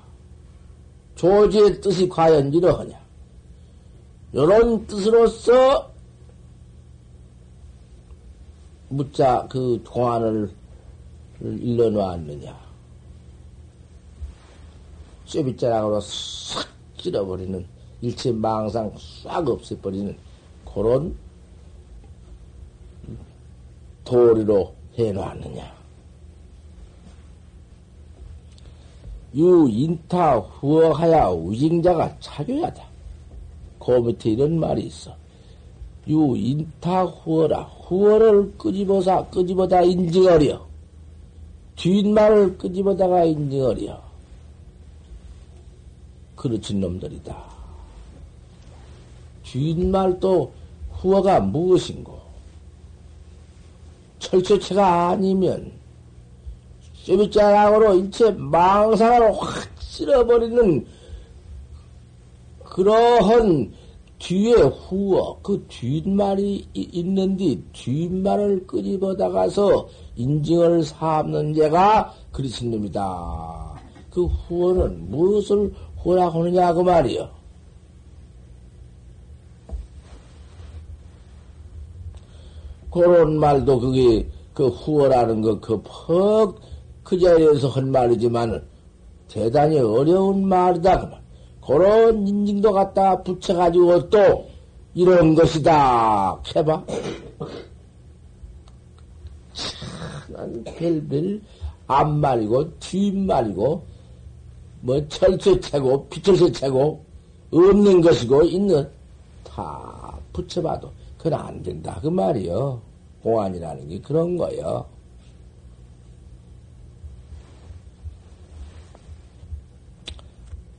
조지의 1.16 1.82
뜻이 1.82 2.10
과연 2.10 2.52
이러하냐? 2.52 3.01
요런 4.34 4.88
뜻으로서 4.88 5.92
묻자 8.90 9.48
그 9.50 9.82
동안을 9.84 10.54
일러놓았느냐. 11.42 12.60
쇠빗자락으로 15.26 16.00
싹 16.02 16.68
찔러버리는 16.98 17.66
일체 18.02 18.32
망상 18.32 18.94
싹 19.24 19.48
없애버리는 19.48 20.18
그런 20.66 21.16
도리로 24.04 24.74
해놓았느냐. 24.98 25.82
유 29.36 29.68
인타 29.70 30.40
후어하야 30.40 31.28
우징자가 31.30 32.20
차교야다. 32.20 32.91
그 33.84 33.92
밑에 33.92 34.32
이런 34.32 34.60
말이 34.60 34.84
있어. 34.84 35.16
유 36.08 36.36
인타 36.38 37.04
후어라. 37.04 37.64
후어를 37.64 38.54
끄집어서 38.58 39.28
끄집어다 39.30 39.82
인증하려. 39.82 40.66
뒷말을 41.76 42.58
끄집어다가 42.58 43.24
인증하려. 43.26 44.02
그렇진 46.36 46.80
놈들이다. 46.80 47.52
뒷말도 49.44 50.52
후어가 50.94 51.40
무엇인고? 51.40 52.20
철저체가 54.20 55.10
아니면 55.10 55.72
쇠빗자락으로 57.04 57.96
일체 57.96 58.32
망상을 58.32 59.34
확 59.40 59.70
쓸어버리는 59.80 60.86
그러한 62.72 63.74
뒤에 64.18 64.54
후어, 64.54 65.40
그 65.42 65.66
뒷말이 65.68 66.66
있는데 66.74 67.60
뒷말을 67.74 68.66
끄집어다가서 68.66 69.90
인증을 70.16 70.84
삼는 70.84 71.54
자가 71.54 72.14
그리신 72.32 72.72
놈이다. 72.72 73.82
그 74.10 74.26
후어는 74.26 75.12
무엇을 75.12 75.74
후라고 75.98 76.44
하느냐, 76.44 76.74
그 76.74 76.80
말이요. 76.80 77.30
그런 82.90 83.38
말도 83.38 83.80
그게 83.80 84.26
그 84.54 84.68
후어라는 84.68 85.42
거, 85.42 85.60
그 85.60 85.82
퍽, 85.84 86.56
그 87.04 87.20
자리에서 87.20 87.68
한 87.68 87.92
말이지만 87.92 88.66
대단히 89.28 89.80
어려운 89.80 90.48
말이다. 90.48 91.00
그 91.02 91.06
말. 91.08 91.21
그런 91.66 92.28
인증도 92.28 92.72
갖다 92.74 93.22
붙여가지고 93.24 94.10
또 94.10 94.48
이런 94.94 95.36
것이다. 95.36 96.42
해봐. 96.56 96.84
참, 99.54 100.64
별별 100.64 101.42
앞말이고 101.88 102.80
뒷말이고 102.80 103.86
뭐 104.82 105.08
철새 105.08 105.60
채고 105.60 106.08
피철새 106.08 106.52
채고 106.52 107.04
없는 107.52 108.02
것이고 108.02 108.44
있는 108.44 108.90
다 109.44 110.18
붙여봐도 110.34 110.92
그건 111.18 111.34
안 111.34 111.62
된다 111.62 112.00
그 112.02 112.08
말이요. 112.08 112.82
공안이라는 113.22 113.88
게 113.90 114.00
그런 114.00 114.36
거요. 114.36 114.86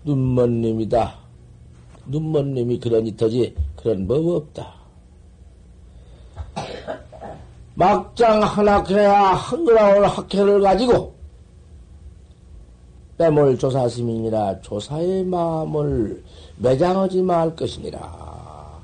눈먼님이다. 0.05 1.15
눈먼님이 2.07 2.81
그러니 2.81 3.17
터지 3.17 3.55
그런 3.77 4.07
법 4.07 4.27
없다. 4.27 4.75
막장 7.75 8.43
하나 8.43 8.83
그래야 8.83 9.33
한글아울 9.33 10.05
학회를 10.05 10.61
가지고 10.61 11.15
빼몰 13.17 13.57
조사스님이라 13.59 14.61
조사의 14.61 15.25
마음을 15.25 16.23
매장하지 16.57 17.23
말 17.23 17.55
것이니라. 17.55 18.81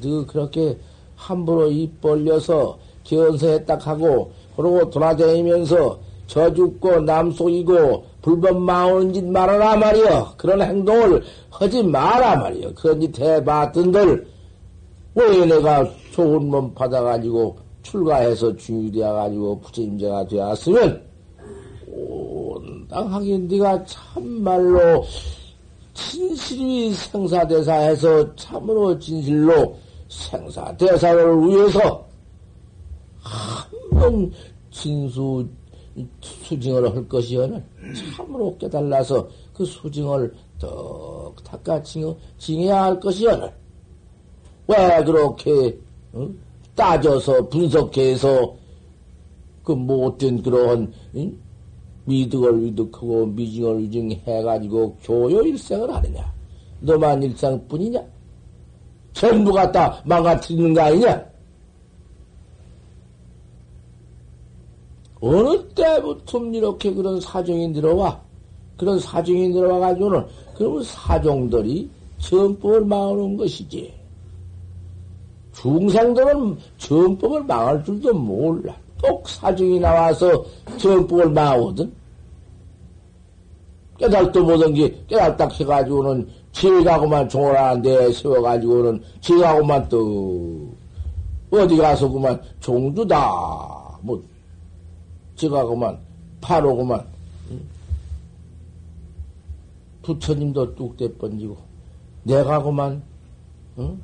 너 0.00 0.26
그렇게 0.26 0.78
함부로 1.16 1.70
입 1.70 2.00
벌려서 2.00 2.78
견서했다 3.04 3.78
하고 3.78 4.32
그러고 4.56 4.88
돌아다니면서 4.90 5.98
저 6.26 6.52
죽고 6.52 7.00
남 7.00 7.30
속이고 7.30 8.04
불법 8.28 8.60
망오는 8.60 9.14
짓 9.14 9.24
말아라 9.24 9.76
말이여. 9.76 10.34
그런 10.36 10.60
행동을 10.60 11.22
하지 11.48 11.82
마라 11.82 12.36
말이여. 12.36 12.74
그런 12.74 13.00
짓 13.00 13.18
해봤던들 13.18 14.28
왜 15.14 15.46
내가 15.46 15.88
좋은 16.12 16.50
몸 16.50 16.74
받아가지고 16.74 17.56
출가해서 17.82 18.54
주인이 18.56 18.92
되어가지고 18.92 19.60
부처님제가 19.60 20.26
되었으면 20.26 21.02
온당하게 21.86 23.38
네가 23.38 23.82
참말로 23.86 25.06
진실이 25.94 26.92
생사대사해서 26.92 28.36
참으로 28.36 28.98
진실로 28.98 29.74
생사대사를 30.08 31.48
위해서 31.48 32.06
한 33.22 33.68
번 33.90 34.30
진수 34.70 35.48
수징을 36.20 36.94
할 36.94 37.08
것이여는 37.08 37.64
참으로 37.94 38.56
깨달라서 38.58 39.28
그 39.54 39.64
수징을 39.64 40.34
더 40.58 41.32
닦아 41.44 41.82
징해야 42.38 42.84
할 42.84 43.00
것이여는 43.00 43.48
왜 44.66 45.04
그렇게 45.04 45.78
어? 46.12 46.28
따져서 46.74 47.48
분석해서 47.48 48.54
그 49.64 49.72
못된 49.72 50.42
그러한 50.42 50.92
응? 51.16 51.38
미득을 52.04 52.52
미득하고 52.54 53.26
미징을 53.26 53.76
미징해가지고 53.76 54.96
교요 55.02 55.42
일생을 55.42 55.94
하느냐? 55.94 56.32
너만 56.80 57.22
일생뿐이냐? 57.22 58.02
전부 59.12 59.52
갖다 59.52 60.00
망가뜨리는 60.04 60.72
거 60.72 60.80
아니냐? 60.80 61.27
어느 65.20 65.62
때부터 65.74 66.38
이렇게 66.46 66.92
그런 66.92 67.20
사정이 67.20 67.72
들어와? 67.72 68.20
그런 68.76 68.98
사정이 68.98 69.52
들어와가지고는, 69.52 70.24
그러면 70.54 70.82
사종들이 70.84 71.90
정법을 72.18 72.84
망하는 72.84 73.36
것이지. 73.36 73.92
중생들은 75.54 76.56
정법을 76.78 77.44
망할 77.44 77.84
줄도 77.84 78.14
몰라. 78.14 78.76
꼭 79.02 79.28
사정이 79.28 79.80
나와서 79.80 80.44
정법을 80.76 81.30
망하거든. 81.30 81.92
깨달도 83.98 84.44
못한 84.44 84.72
게 84.72 84.94
깨달다 85.08 85.48
해가지고는 85.48 86.28
지가고만 86.52 87.28
종을하는데 87.28 88.12
세워가지고는 88.12 89.02
지가고만 89.20 89.88
또 89.88 90.68
어디 91.50 91.76
가서 91.76 92.08
그만 92.08 92.40
종주다 92.60 93.98
뭐 94.02 94.22
지가고만 95.38 95.98
파로고만 96.40 97.06
부처님도 100.02 100.74
뚝대 100.74 101.16
번지고 101.16 101.56
내가 102.24 102.62
고만 102.62 103.02
응? 103.78 104.00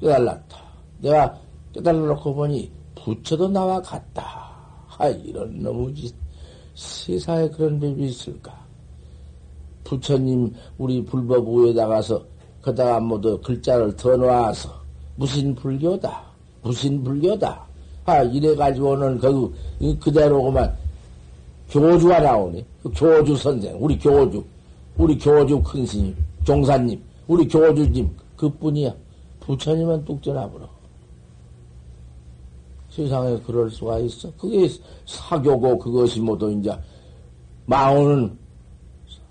깨달았다. 0.00 0.58
내가 1.00 1.38
깨달아놓고 1.72 2.34
보니 2.34 2.70
부처도 2.94 3.48
나와 3.48 3.80
같다. 3.80 4.52
아 4.98 5.08
이런 5.08 5.62
너무지 5.62 6.12
세상에 6.74 7.48
그런 7.48 7.80
법이 7.80 8.04
있을까? 8.04 8.64
부처님 9.84 10.52
우리 10.78 11.04
불법 11.04 11.48
우에 11.48 11.72
나가서 11.72 12.24
그다가 12.60 13.00
모두 13.00 13.40
글자를 13.40 13.94
더 13.96 14.16
놓아서 14.16 14.82
무신 15.16 15.54
불교다, 15.54 16.24
무신 16.62 17.04
불교다. 17.04 17.63
아 18.06 18.22
이래 18.22 18.54
가지고는 18.54 19.18
그 19.18 19.54
그대로고만 20.00 20.76
교주가 21.70 22.20
나오네. 22.20 22.64
그 22.82 22.90
교주 22.94 23.36
선생, 23.36 23.76
우리 23.80 23.98
교주, 23.98 24.44
우리 24.96 25.18
교주 25.18 25.60
큰 25.62 25.86
스님, 25.86 26.14
종사님, 26.44 27.00
우리 27.26 27.48
교주님 27.48 28.10
그 28.36 28.48
뿐이야. 28.48 28.94
부처님은 29.40 30.04
뚝 30.04 30.20
떠나버려. 30.22 30.68
세상에 32.90 33.36
그럴 33.44 33.70
수가 33.70 33.98
있어. 33.98 34.30
그게 34.38 34.68
사교고 35.04 35.78
그것이 35.78 36.20
모두 36.20 36.50
이제 36.50 36.72
망오는 37.66 38.38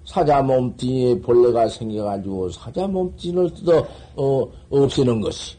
사자 0.06 0.42
몸뚱이에 0.42 1.22
벌레가 1.22 1.68
생겨가지고 1.68 2.50
사자 2.50 2.86
몸뚱이를 2.86 3.54
뜯어 3.54 3.88
어, 4.16 4.48
없애는 4.70 5.22
것이 5.22 5.56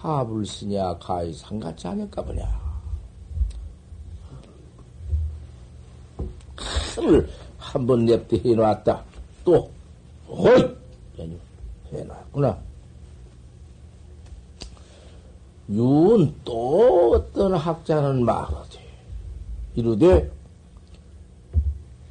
가불 0.00 0.46
쓰냐 0.46 0.96
가히 0.98 1.32
상같이 1.32 1.88
아닐까 1.88 2.22
보냐. 2.22 2.48
칼을 6.54 7.28
한번 7.58 8.04
냅대 8.04 8.38
해놨다. 8.38 9.02
또, 9.44 9.68
어이! 10.28 10.76
해놨구나. 11.92 12.56
윤 15.70 16.34
또 16.44 17.14
어떤 17.14 17.54
학자는 17.54 18.24
말하지. 18.24 18.78
이르되, 19.74 20.30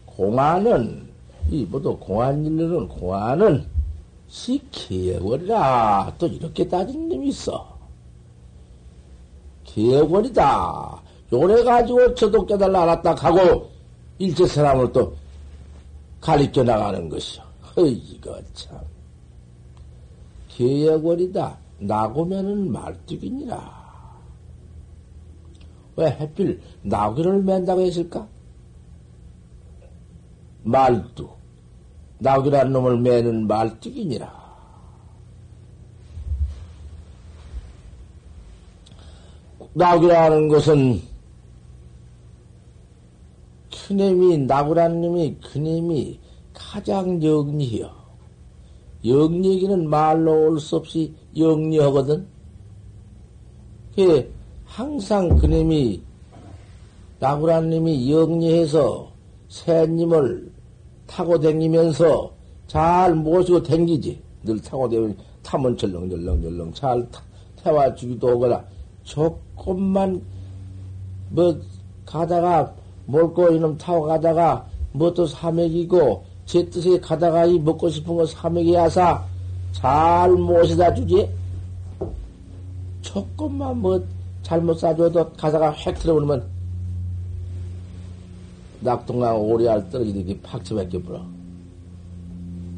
공안은, 0.06 1.08
이 1.50 1.64
모두 1.64 1.98
공안 1.98 2.46
일르는 2.46 2.90
공안은 2.90 3.66
시기예월이라 4.28 6.16
또 6.18 6.28
이렇게 6.28 6.68
따진 6.68 7.08
놈이 7.08 7.30
있어. 7.30 7.77
기예월이다. 9.68 11.02
요래 11.34 11.64
가지고 11.64 12.16
저도 12.16 12.46
깨달라 12.46 12.84
알았다 12.84 13.16
하고 13.16 13.70
일체 14.18 14.46
사람을 14.46 14.92
또 14.92 15.14
가리켜 16.20 16.64
나가는 16.64 17.08
것이요. 17.08 17.44
이거 17.78 18.40
참. 18.54 18.80
기예월이다. 20.48 21.58
나고면은 21.80 22.72
말뚝이니라. 22.72 23.78
왜 25.98 26.08
해필 26.12 26.60
나귀를 26.84 27.44
맨다고 27.44 27.82
했을까? 27.82 28.28
말뚝. 30.64 31.38
나귀라는 32.20 32.72
놈을 32.72 32.98
매는 33.00 33.48
말뚝이니라. 33.48 34.47
나귀라는 39.78 40.48
것은 40.48 41.00
큰님이 43.72 44.40
나귀라는 44.40 45.02
놈이 45.02 45.36
큰님이 45.36 46.20
가장 46.52 47.22
영리해요. 47.22 47.92
영리기는 49.06 49.88
말로 49.88 50.48
올 50.48 50.60
수 50.60 50.78
없이 50.78 51.14
영리하거든. 51.38 52.26
그 53.96 54.34
항상 54.66 55.30
그님이 55.38 56.02
나구라님이 57.20 58.12
영리해서 58.12 59.12
새님을 59.50 60.52
타고 61.06 61.40
댕기면서 61.40 62.32
잘 62.66 63.14
모시고 63.14 63.62
댕기지. 63.62 64.20
늘 64.44 64.60
타고 64.60 64.90
되면 64.90 65.16
타면 65.44 65.78
절렁절렁절렁 65.78 66.74
잘 66.74 67.08
타, 67.12 67.22
태워주기도 67.64 68.28
하거나 68.30 68.66
조 69.04 69.40
금만 69.64 70.22
뭐 71.30 71.60
가다가 72.06 72.74
몰고 73.06 73.52
이놈 73.52 73.78
타고 73.78 74.04
가다가 74.04 74.66
뭐 74.94 75.14
또 75.14 75.26
사맥이고 75.26 76.24
제 76.46 76.70
뜻에 76.70 77.00
가다가 77.00 77.46
이 77.46 77.60
먹고 77.60 77.90
싶은 77.90 78.16
거 78.16 78.26
사맥이 78.26 78.74
야사 78.74 79.24
잘 79.74 80.32
모셔다 80.32 80.94
주지. 80.94 81.30
조금만 83.02 83.78
뭐 83.80 84.04
잘못 84.44 84.76
사줘도 84.80 85.30
가다가 85.34 85.74
획 85.74 86.00
들어오면 86.00 86.44
낙동강 88.80 89.40
오리알 89.42 89.90
떨어지듯이 89.90 90.40
팍 90.42 90.64
쳐박혀 90.64 91.00
불어. 91.02 91.22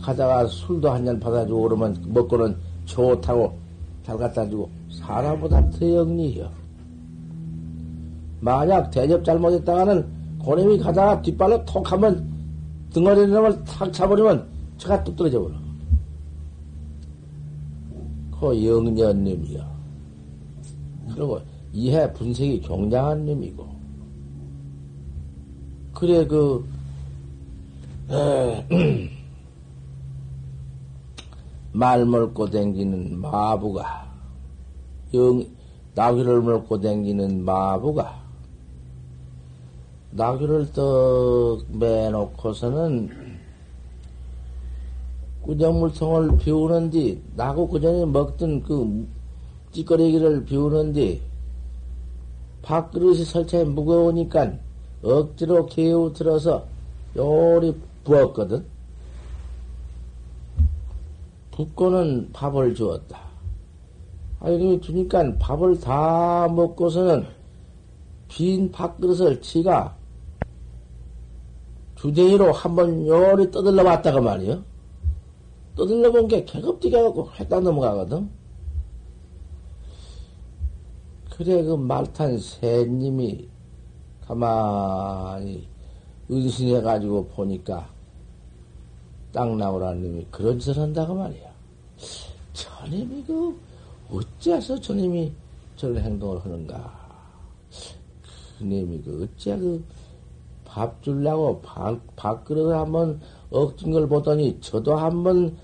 가다가 0.01 0.47
술도 0.47 0.89
한 0.89 1.05
잔 1.05 1.19
받아주고 1.19 1.61
그러면 1.61 2.01
먹고는 2.07 2.55
좋다고 2.85 3.53
잘 4.05 4.17
갖다 4.17 4.47
주고 4.49 4.69
사람보다 4.91 5.69
더 5.71 5.93
영리해요. 5.95 6.49
만약 8.39 8.89
대접 8.91 9.23
잘못했다가는 9.23 10.39
고놈이 10.39 10.77
가다가 10.79 11.21
뒷발로 11.21 11.65
톡 11.65 11.91
하면 11.91 12.27
등어리 12.91 13.27
놈을 13.27 13.63
탁 13.65 13.91
차버리면 13.91 14.47
제가 14.77 15.03
뚝 15.03 15.15
떨어져 15.15 15.41
버려. 15.41 15.55
그 18.39 18.65
영년님이요. 18.65 19.69
그리고 21.13 21.39
이해 21.73 22.11
분석이 22.13 22.61
굉장한 22.61 23.25
놈이고. 23.25 23.67
그래, 25.93 26.25
그, 26.25 26.65
에, 28.09 28.65
말 31.73 32.05
먹고 32.05 32.49
댕기는 32.49 33.19
마부가, 33.19 34.09
영, 35.13 35.45
나귀를 35.93 36.41
먹고 36.41 36.79
댕기는 36.79 37.43
마부가, 37.43 38.18
나귀를 40.11 40.71
떡 40.73 41.65
매놓고서는 41.69 43.29
꾸정물통을 45.43 46.37
비우는 46.37 46.89
뒤, 46.89 47.21
나고 47.35 47.67
그 47.67 47.79
전에 47.79 48.05
먹던 48.05 48.63
그 48.63 49.07
찌꺼리기를 49.71 50.45
비우는 50.45 50.93
뒤, 50.93 51.21
밥그릇이 52.61 53.23
설치에 53.23 53.63
무거우니까 53.63 54.53
억지로 55.03 55.65
개우 55.67 56.11
들어서 56.13 56.65
요리 57.15 57.73
부었거든. 58.03 58.65
붓고는 61.51 62.29
밥을 62.33 62.75
주었다. 62.75 63.19
아니, 64.39 64.79
주니까 64.79 65.37
밥을 65.37 65.79
다 65.79 66.47
먹고서는 66.47 67.25
빈 68.27 68.71
밥그릇을 68.71 69.41
지가 69.41 69.98
주댕이로 72.01 72.53
한번 72.53 73.05
요리 73.07 73.51
떠들러 73.51 73.83
봤다가 73.83 74.21
말이요. 74.21 74.63
떠들러 75.75 76.11
본 76.11 76.27
게 76.27 76.45
개겁지게 76.45 77.01
갖고 77.01 77.29
했다 77.37 77.59
넘어가거든. 77.59 78.29
그래, 81.31 81.63
그 81.63 81.73
말탄 81.75 82.37
새님이 82.37 83.47
가만히 84.25 85.67
은신해가지고 86.29 87.27
보니까 87.29 87.89
땅 89.31 89.57
나오라는 89.57 90.01
놈이 90.03 90.27
그런 90.31 90.59
짓을 90.59 90.81
한다고 90.81 91.15
말이야. 91.15 91.49
저님이 92.53 93.23
그, 93.25 93.57
어째서 94.11 94.79
저님이 94.79 95.31
저런 95.75 95.97
행동을 95.97 96.43
하는가. 96.43 97.09
그님이 98.57 99.01
그, 99.01 99.23
어째 99.23 99.57
그, 99.57 99.83
밥 100.69 101.01
주려고 101.01 101.59
밥, 101.61 101.99
밥그릇을 102.15 102.77
한번 102.77 103.19
억진 103.49 103.91
걸 103.91 104.07
보더니 104.07 104.59
저도 104.61 104.95
한번 104.95 105.57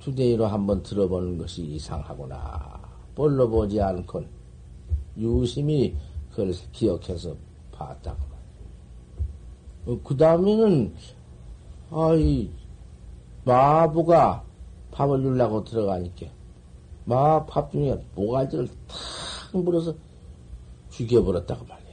주대기로 0.00 0.46
한번 0.46 0.82
들어보는 0.82 1.36
것이 1.36 1.62
이상하구나. 1.62 2.80
볼로 3.14 3.48
보지 3.50 3.80
않건 3.80 4.26
유심히 5.18 5.94
그걸 6.30 6.52
기억해서 6.72 7.36
봤다고. 7.70 8.18
어, 9.86 10.00
그 10.02 10.16
다음에는, 10.16 10.94
아이, 11.90 12.50
마부가 13.44 14.42
밥을 14.90 15.20
주려고 15.20 15.62
들어가니까, 15.64 16.26
마 17.04 17.44
밥 17.44 17.70
중에 17.70 18.02
모가지를 18.14 18.68
탁 18.88 19.60
물어서 19.60 19.94
죽여버렸다고 20.88 21.66
말이야. 21.66 21.83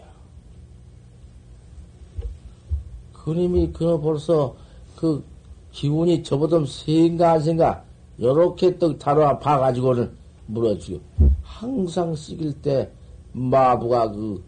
그님이 3.24 3.72
그 3.72 4.00
벌써 4.00 4.56
그 4.96 5.24
기운이 5.72 6.24
저보다 6.24 6.64
세인가 6.66 7.34
안 7.34 7.42
생가, 7.42 7.84
요렇게 8.20 8.80
떡 8.80 8.98
다뤄 8.98 9.38
봐가지고는 9.40 10.12
물어주고, 10.48 11.00
항상 11.44 12.16
씻길 12.16 12.54
때 12.62 12.92
마부가 13.32 14.12
그 14.12 14.44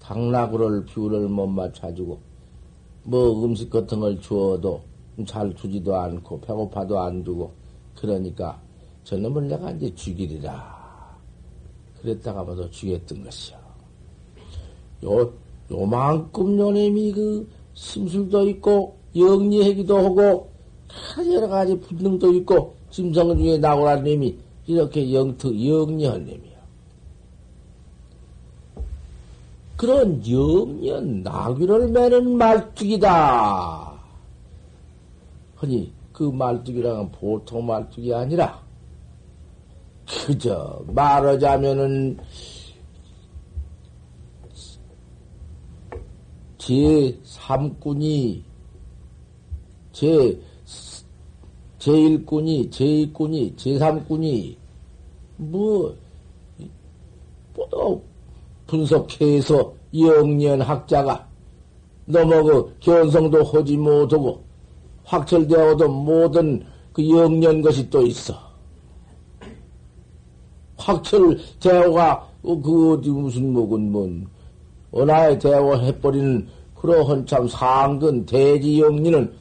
당나구를 0.00 0.84
비율을 0.84 1.28
못 1.28 1.46
맞춰주고, 1.48 2.18
뭐 3.02 3.44
음식 3.44 3.68
같은 3.68 4.00
걸 4.00 4.20
주어도 4.20 4.80
잘 5.26 5.54
주지도 5.54 5.96
않고, 5.96 6.40
배고파도 6.40 7.00
안 7.00 7.24
주고, 7.24 7.52
그러니까 7.96 8.60
저놈을 9.04 9.48
내가 9.48 9.72
이제 9.72 9.92
죽이리라. 9.94 10.78
그랬다가 12.00 12.44
봐도 12.44 12.70
죽였던 12.70 13.24
것이요. 13.24 13.58
요, 15.04 15.32
요만큼 15.70 16.58
요놈이 16.58 17.12
그 17.12 17.57
심술도 17.78 18.48
있고, 18.48 18.96
영리하기도 19.14 19.98
하고, 19.98 20.50
여러 21.32 21.46
가지 21.46 21.78
분능도 21.78 22.34
있고, 22.34 22.74
심성 22.90 23.38
중에 23.38 23.58
나오라는 23.58 24.02
놈이 24.02 24.36
이렇게 24.66 25.14
영특, 25.14 25.64
영리한 25.64 26.26
놈이야. 26.26 26.58
그런 29.76 30.20
영리한 30.28 31.22
나귀를 31.22 31.88
매는 31.90 32.36
말뚝이다. 32.36 33.92
허니, 35.62 35.92
그 36.12 36.24
말뚝이랑은 36.24 37.12
보통 37.12 37.64
말뚝이 37.66 38.12
아니라, 38.12 38.60
그저 40.26 40.82
말하자면은, 40.88 42.18
제3군이, 46.68 48.42
제, 49.92 50.38
제1군이, 51.78 52.70
제2군이, 52.70 53.56
제3군이, 53.56 54.56
뭐, 55.38 55.96
뭐, 57.56 58.02
분석해서 58.66 59.72
영년 59.98 60.60
학자가 60.60 61.26
너무 62.04 62.44
그 62.44 62.74
견성도 62.80 63.42
하지 63.44 63.76
못하고 63.78 64.42
확철되어도 65.04 65.88
모든 65.88 66.62
그 66.92 67.08
영년 67.08 67.62
것이 67.62 67.88
또 67.88 68.06
있어. 68.06 68.34
확철대오가 70.76 72.28
그 72.42 72.92
어디 72.92 73.10
무슨 73.10 73.52
뭐군 73.52 73.90
뭔 73.90 74.26
은하에 74.94 75.38
대오해버리는 75.38 76.57
그러한 76.80 77.26
참 77.26 77.46
상근 77.48 78.26
대지 78.26 78.80
영리는 78.80 79.32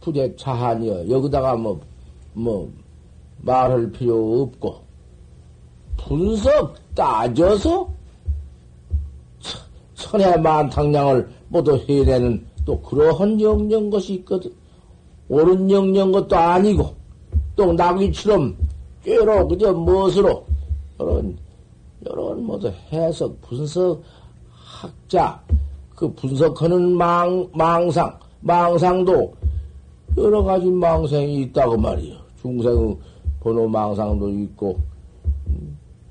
부재 0.00 0.34
차한이여 0.36 1.08
여기다가 1.08 1.56
뭐 1.56 1.80
뭐 2.34 2.70
말할 3.42 3.90
필요 3.92 4.42
없고 4.42 4.80
분석 5.96 6.74
따져서 6.94 7.88
천의 9.94 10.40
만탕량을 10.40 11.30
모두 11.48 11.76
해내는 11.88 12.44
또 12.64 12.80
그러한 12.80 13.40
영영 13.40 13.90
것이 13.90 14.14
있거든. 14.14 14.52
옳은 15.28 15.70
영영 15.70 16.12
것도 16.12 16.36
아니고, 16.36 16.94
또 17.54 17.72
나귀처럼 17.72 18.56
꾀로 19.04 19.46
그저 19.48 19.72
무엇으로, 19.72 20.44
이런, 20.98 21.38
이런 22.00 22.44
모두 22.44 22.72
해석, 22.90 23.40
분석, 23.42 24.02
학자, 24.50 25.40
그 26.02 26.12
분석하는 26.14 26.96
망, 26.96 27.48
망상, 27.52 28.18
망상도 28.40 29.32
여러 30.16 30.42
가지 30.42 30.66
망상이 30.66 31.42
있다고 31.42 31.76
말이요. 31.76 32.16
중생의 32.40 32.96
번호 33.38 33.68
망상도 33.68 34.28
있고, 34.30 34.80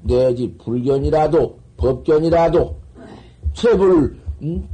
내지 0.03 0.55
불견이라도, 0.59 1.57
법견이라도, 1.75 2.73
채불, 3.53 4.17
음? 4.43 4.69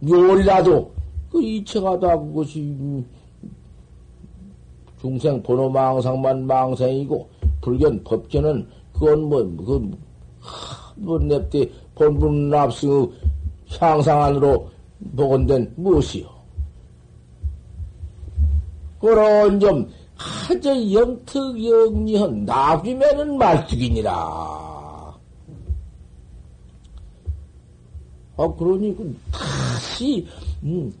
묘리라도, 0.00 0.90
그 1.30 1.42
이체가 1.42 2.00
다 2.00 2.18
그것이, 2.18 2.60
음, 2.60 3.04
중생 4.98 5.42
번호 5.42 5.68
망상만 5.68 6.46
망상이고, 6.46 7.28
불견, 7.60 8.02
법견은, 8.04 8.66
그건 8.94 9.22
뭐, 9.24 9.42
그, 9.66 9.90
뭐, 10.96 11.18
냅대 11.18 11.68
본분 11.94 12.48
납승의 12.48 13.10
향상 13.68 14.22
안으로 14.22 14.70
복원된 15.16 15.74
무엇이요? 15.76 16.36
그런 19.00 19.60
점, 19.60 19.88
하저 20.16 20.70
영특 20.92 21.64
영리한 21.64 22.44
나귀매는 22.44 23.36
말뚝이니라. 23.36 24.12
아, 28.38 28.54
그러니, 28.58 28.96
그 28.96 29.16
다시, 29.32 30.26
음, 30.62 30.92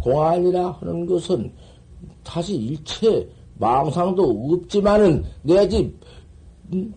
공안이라 0.00 0.72
하는 0.72 1.06
것은 1.06 1.52
다시 2.22 2.54
일체 2.54 3.28
망상도 3.58 4.52
없지만은 4.52 5.24
내 5.42 5.68
집, 5.68 5.94
음, 6.72 6.94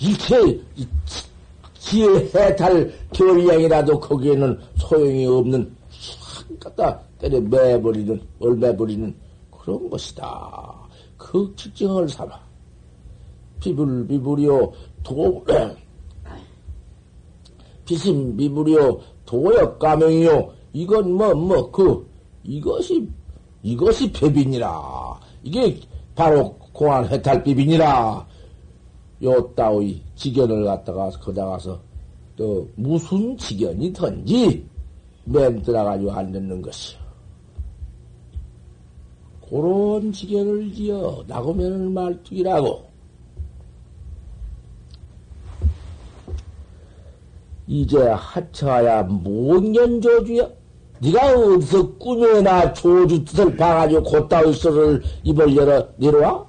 일체 0.00 0.60
지혜 1.86 2.28
해탈 2.34 2.92
결의양이라도 3.12 4.00
거기에는 4.00 4.58
소용이 4.76 5.24
없는 5.24 5.72
싹 5.88 6.58
갖다 6.58 7.00
때려 7.16 7.40
매버리는, 7.40 8.20
얼매버리는 8.40 9.14
그런 9.52 9.88
것이다. 9.88 10.74
그 11.16 11.54
특징을 11.56 12.08
삼아. 12.08 12.40
비불, 13.60 14.08
비불이요, 14.08 14.72
도, 15.04 15.44
비심비불이요, 17.86 19.00
도역 19.24 19.78
가명이요, 19.78 20.52
이건 20.72 21.12
뭐, 21.12 21.32
뭐, 21.34 21.70
그, 21.70 22.04
이것이, 22.42 23.08
이것이 23.62 24.12
배빈이라. 24.12 25.20
이게 25.44 25.78
바로 26.16 26.52
공안 26.72 27.08
해탈 27.08 27.44
비빈이라. 27.44 28.26
요 29.26 29.52
따위 29.54 30.00
지견을 30.14 30.64
갖다가 30.64 31.10
거다 31.10 31.44
가서 31.44 31.80
또 32.36 32.68
무슨 32.76 33.36
지견이든지 33.36 34.64
맨 35.24 35.62
들어가지고 35.62 36.12
앉는 36.12 36.62
것이요. 36.62 37.00
그런 39.48 40.12
지견을 40.12 40.72
지어 40.72 41.24
나고면은 41.26 41.92
말뚝이라고. 41.92 42.86
이제 47.68 47.98
하차야 47.98 49.02
뭔년 49.04 50.00
조주야? 50.00 50.48
네가 51.00 51.32
어디서 51.34 51.94
꾸며나 51.96 52.72
조주 52.72 53.24
뜻을 53.24 53.56
봐가지고 53.56 54.02
곧다위 54.04 54.52
소를 54.52 55.02
입을 55.24 55.56
열어 55.56 55.86
내려와? 55.96 56.45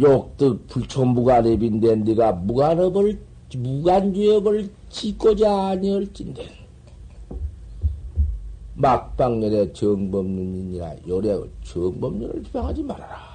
욕득 0.00 0.66
불초 0.68 1.04
무간업인데 1.04 1.96
네가 1.96 2.32
무간업을 2.32 3.18
무간주업을 3.56 4.70
짓고자 4.88 5.68
아니할진데 5.68 6.46
막방열의 8.74 9.72
정법륜이니라 9.74 10.94
요래 11.08 11.38
정법륜을 11.64 12.42
비방하지 12.44 12.82
말아라. 12.82 13.30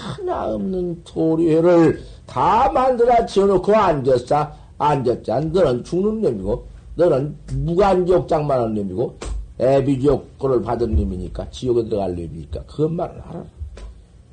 하나 0.00 0.54
없는 0.54 1.02
도리회를 1.04 2.02
다 2.26 2.70
만들어 2.72 3.26
지어놓고 3.26 3.74
앉았어. 3.74 4.50
앉았자. 4.78 5.40
너는 5.40 5.84
죽는 5.84 6.22
놈이고, 6.22 6.66
너는 6.94 7.36
무간지옥장만 7.52 8.60
한 8.60 8.74
놈이고, 8.74 9.18
애비지옥 9.60 10.38
거를 10.38 10.62
받은 10.62 10.96
놈이니까, 10.96 11.50
지옥에 11.50 11.84
들어갈 11.84 12.12
놈이니까, 12.12 12.62
그것만은 12.64 13.20
알아. 13.20 13.44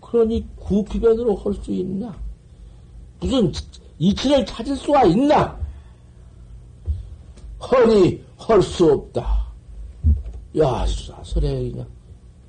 그러니 0.09 0.45
구피변으로 0.55 1.35
할 1.35 1.53
수 1.55 1.71
있나? 1.71 2.15
무슨 3.19 3.51
이치를 3.99 4.45
찾을 4.45 4.75
수가 4.75 5.03
있나? 5.05 5.57
허니 7.59 8.23
할 8.37 8.61
수 8.61 8.91
없다. 8.91 9.47
야, 10.57 10.85
사설에 10.85 11.71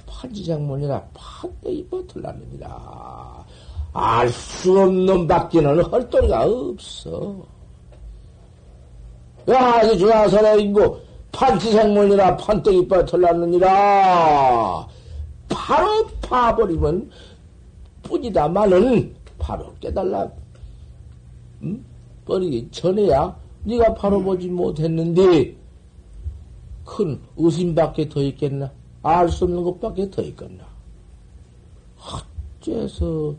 판지장문이라 0.06 1.02
판대이 1.14 1.86
버틀라느니라. 1.88 3.44
알수 3.92 4.80
없는 4.80 5.26
밖에는 5.26 5.82
헐도리가 5.82 6.44
없어. 6.44 7.42
야, 9.48 9.82
이 9.82 9.98
주나선에 9.98 10.62
있고 10.62 11.00
판지생문이라 11.32 12.36
판대이 12.36 12.86
버틀라느니라. 12.86 14.86
바로 15.48 16.06
파버리면 16.20 17.10
뿐이다마는 18.08 19.14
바로 19.38 19.72
깨달라. 19.80 20.28
응? 21.62 21.84
버리기 22.24 22.68
전에야 22.70 23.36
네가 23.64 23.94
바로 23.94 24.22
보지 24.22 24.48
못했는데 24.48 25.56
큰 26.84 27.20
의심밖에 27.36 28.08
더 28.08 28.22
있겠나? 28.22 28.72
알 29.02 29.28
수 29.28 29.44
없는 29.44 29.62
것밖에 29.62 30.10
더 30.10 30.22
있겠나? 30.22 30.64
어째서 32.60 33.34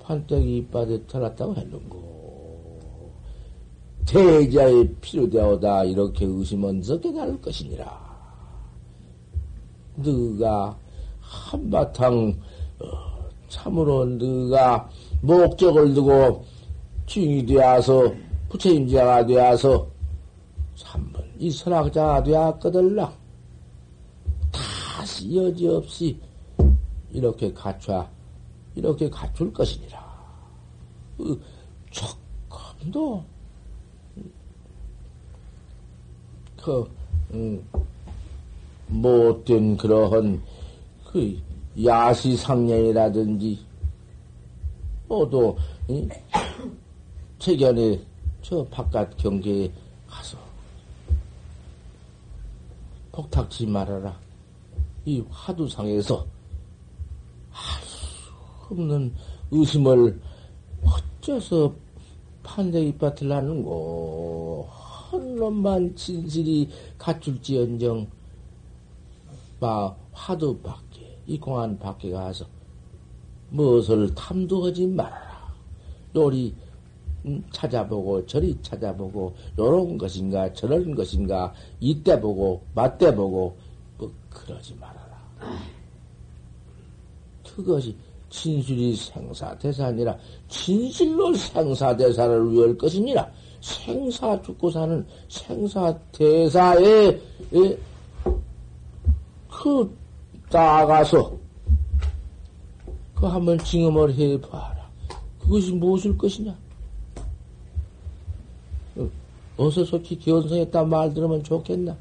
판때기 0.00 0.58
이빠에 0.58 1.06
털었다고 1.06 1.54
했는고? 1.56 2.06
대자의 4.06 4.94
필요되오다 5.00 5.84
이렇게 5.84 6.24
의심은 6.24 6.82
깨달을 6.82 7.40
것이니라. 7.40 8.06
너가 9.96 10.78
한바탕 11.20 12.14
어, 12.14 12.55
참으로 13.48 14.04
너가 14.04 14.88
목적을 15.22 15.94
두고 15.94 16.44
중이 17.06 17.46
되어서 17.46 18.12
부처님자가 18.48 19.26
되어서 19.26 19.88
참번 20.74 21.24
이 21.38 21.50
선악자가 21.50 22.22
되었거들라. 22.22 23.12
다시 24.52 25.36
여지없이 25.36 26.18
이렇게 27.10 27.52
갖춰 27.52 28.08
이렇게 28.74 29.08
갖출 29.08 29.52
것이니라. 29.52 30.04
그 31.16 31.40
조금도 31.90 33.24
그 36.62 36.90
음, 37.32 37.64
못된 38.88 39.76
그러한 39.76 40.42
그 41.10 41.38
야시상냥이라든지 41.84 43.58
모두 45.08 45.56
이, 45.88 46.08
최견에 47.38 48.00
저 48.42 48.64
바깥 48.66 49.16
경계에 49.16 49.70
가서 50.08 50.38
폭탁지 53.12 53.66
말아라. 53.66 54.16
이 55.04 55.22
화두상에서 55.30 56.26
할 57.50 57.82
수 57.84 58.06
없는 58.70 59.12
의심을 59.50 60.20
어째서 60.84 61.72
판대 62.42 62.80
이밭을 62.86 63.30
하는고 63.30 64.68
한 64.70 65.36
놈만 65.36 65.94
진실이 65.94 66.68
갖출지언정 66.98 68.06
마 69.60 69.94
화두 70.12 70.56
밖에 70.58 70.85
이 71.26 71.38
공안 71.38 71.78
밖에 71.78 72.10
가서 72.10 72.46
무엇을 73.50 74.14
탐도하지 74.14 74.86
말아라. 74.88 75.54
요리 76.14 76.54
음, 77.26 77.42
찾아보고 77.52 78.24
저리 78.26 78.56
찾아보고 78.62 79.34
요런 79.58 79.98
것인가 79.98 80.52
저런 80.52 80.94
것인가 80.94 81.52
이때 81.80 82.20
보고 82.20 82.62
맞때 82.74 83.14
보고 83.14 83.56
뭐 83.98 84.12
그러지 84.30 84.74
말아라. 84.76 85.06
그것이 87.54 87.96
진실이 88.28 88.94
생사대사니라 88.94 90.16
진실로 90.48 91.32
생사대사를 91.34 92.52
위할 92.52 92.76
것이니라 92.76 93.28
생사 93.60 94.40
죽고 94.42 94.70
사는 94.70 95.04
생사대사에 95.28 97.18
그 99.48 99.96
나아가서 100.50 101.36
그 103.14 103.26
한번 103.26 103.58
증험을 103.58 104.14
해봐라. 104.14 104.86
그것이 105.40 105.72
무엇일 105.72 106.16
것이냐? 106.16 106.54
어서 109.56 109.84
솔직히 109.84 110.30
견성했단 110.30 110.88
말 110.88 111.12
들으면 111.14 111.42
좋겠나? 111.42 111.96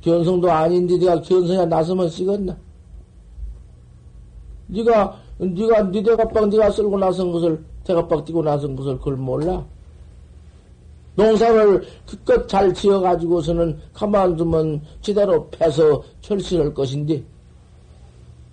견성도 0.00 0.50
아닌데 0.50 0.96
내가 0.98 1.20
견성에 1.20 1.66
나서면 1.66 2.08
쓰겠나? 2.08 2.56
네가 4.68 5.20
네가 5.38 5.90
네 5.90 6.02
대갑박 6.02 6.48
네가 6.48 6.70
쓸고 6.70 6.98
나선 6.98 7.30
것을 7.32 7.62
대갑박 7.84 8.24
뛰고 8.24 8.42
나선 8.42 8.74
것을 8.74 8.98
그걸 8.98 9.16
몰라? 9.16 9.64
농사를 11.16 11.82
그껏 12.06 12.48
잘 12.48 12.72
지어가지고서는 12.72 13.78
가만두면 13.92 14.82
제대로 15.00 15.48
패서 15.50 16.02
철실할 16.20 16.72
것인데 16.72 17.24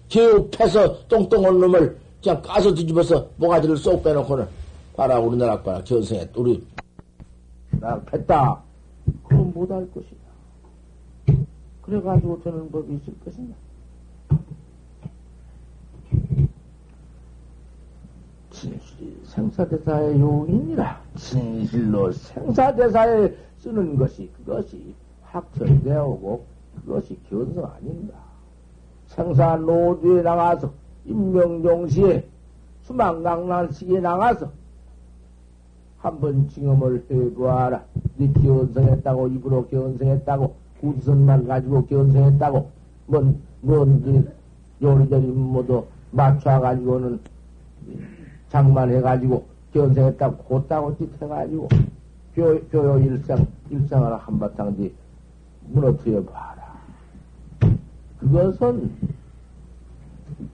겨우 0.09 0.47
패서 0.49 1.07
똥똥한 1.07 1.59
놈을 1.59 1.97
그냥 2.24 2.41
까서 2.41 2.74
뒤집어서 2.74 3.28
모가지를 3.38 3.78
쏙 3.78 4.01
빼놓고는 4.01 4.47
봐라 4.95 5.20
우리나라 5.20 5.61
봐라 5.61 5.84
견성에 5.84 6.30
우리 6.36 6.64
나 7.80 7.99
팼다. 8.01 8.61
그건 9.24 9.51
못할 9.53 9.89
것이다. 9.91 10.24
그래가지고 11.82 12.41
되는 12.41 12.72
법이 12.72 12.95
있을 12.95 13.14
것이냐. 13.26 13.53
진실이 18.51 18.80
생사대사의 19.25 20.19
요인이라. 20.19 21.01
진실로 21.15 22.11
생사대사에 22.11 23.33
쓰는 23.59 23.97
것이 23.97 24.29
그것이 24.37 24.93
확철되어 25.23 26.05
오고 26.05 26.45
그것이 26.75 27.17
견성 27.29 27.65
아닌가. 27.65 28.15
생사 29.07 29.55
노주에 29.57 30.21
나가서 30.21 30.71
임명종시에 31.05 32.25
수망강난시기에 32.83 33.99
나가서 33.99 34.51
한번 35.99 36.49
증험을 36.49 37.05
해보아라. 37.09 37.83
네 38.17 38.31
견성했다고, 38.33 39.27
입으로 39.29 39.65
견성했다고, 39.67 40.53
우선만 40.81 41.47
가지고 41.47 41.85
견성했다고, 41.85 42.69
뭔, 43.07 43.39
뭔, 43.61 44.01
그, 44.01 44.33
요리저리 44.81 45.27
모두 45.27 45.85
맞춰가지고는 46.11 47.19
장만해가지고 48.54 49.45
견성했다고, 49.74 50.38
곧다고 50.43 50.95
짓해가지고, 50.97 51.68
교, 52.36 52.60
교요 52.70 52.99
일상, 52.99 53.45
일상을 53.72 54.16
한바탕 54.16 54.78
뒤 54.78 54.93
무너뜨려 55.70 56.24
봐라. 56.24 56.80
그것은 58.20 58.91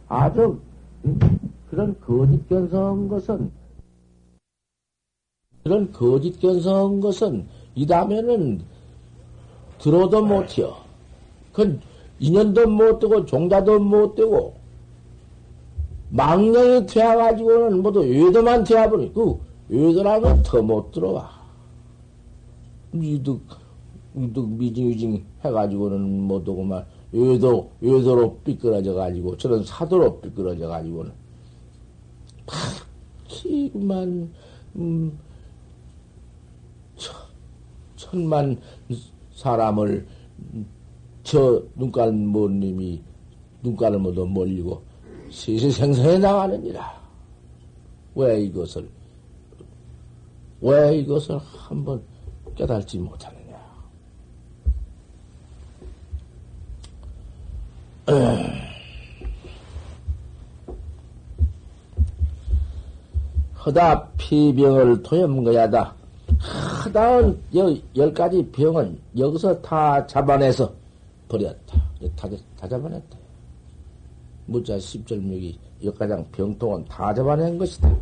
아주, 0.07 0.59
그런 1.69 1.99
거짓 1.99 2.47
견성한 2.47 3.09
것은 3.09 3.51
그런 5.63 5.91
거짓 5.91 6.39
견성한 6.39 6.99
것은 6.99 7.45
이다면은 7.75 8.61
들어도 9.77 10.25
못해요. 10.25 10.77
그건 11.51 11.81
인연도 12.19 12.67
못 12.67 12.99
되고 12.99 13.25
종자도 13.25 13.79
못 13.79 14.15
되고 14.15 14.58
망령이 16.09 16.85
되어가지고는 16.85 17.81
모두 17.81 17.99
외도만 18.01 18.63
되어버리. 18.63 19.13
그 19.13 19.39
외도라면 19.69 20.43
더못 20.43 20.91
들어와. 20.91 21.29
이득 22.93 23.41
이득 24.15 24.49
미징미징 24.49 25.23
해가지고는 25.43 26.23
못 26.23 26.47
오고만 26.47 26.85
외도, 27.11 27.71
외도로 27.81 28.37
삐끄러져 28.43 28.93
가지고, 28.93 29.35
저런 29.37 29.63
사도로 29.63 30.19
삐끄러져 30.21 30.67
가지고는, 30.67 31.11
파키만, 33.27 34.31
음, 34.75 35.19
천만 37.95 38.59
사람을, 39.33 40.05
저 41.23 41.63
눈깔 41.75 42.11
못님이, 42.11 43.01
눈깔을 43.63 43.99
모두 43.99 44.25
몰리고, 44.25 44.83
시시생생해 45.29 46.19
나가느니라. 46.19 46.99
왜 48.15 48.41
이것을, 48.41 48.89
왜 50.61 50.97
이것을 50.97 51.39
한번 51.39 52.01
깨달지 52.55 52.97
못하느냐. 52.97 53.39
허다 63.65 64.09
피병을 64.17 65.03
토염거야다. 65.03 65.95
허다운 66.83 67.41
열 67.95 68.13
가지 68.13 68.43
병은 68.51 68.99
여기서 69.17 69.61
다 69.61 70.05
잡아내서 70.07 70.73
버렸다. 71.27 71.77
다, 72.15 72.29
다 72.57 72.67
잡아냈다. 72.67 73.18
무자 74.49 74.79
십절명이 74.79 75.59
역가장 75.83 76.31
병통은 76.31 76.85
다 76.85 77.13
잡아낸 77.13 77.57
것이다. 77.59 77.95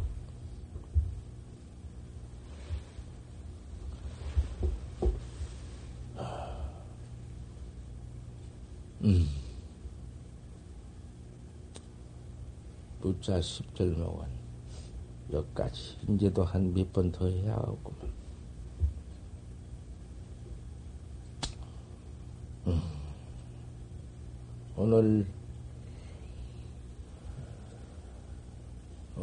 음. 9.04 9.28
무자 13.02 13.40
십절명은 13.42 14.26
여기까지 15.32 15.98
이제도 16.10 16.44
한 16.44 16.72
몇 16.74 16.92
번 16.94 17.12
더 17.12 17.28
해야 17.28 17.56
하겠구만. 17.56 18.14
음. 22.68 22.82
오늘 24.76 25.26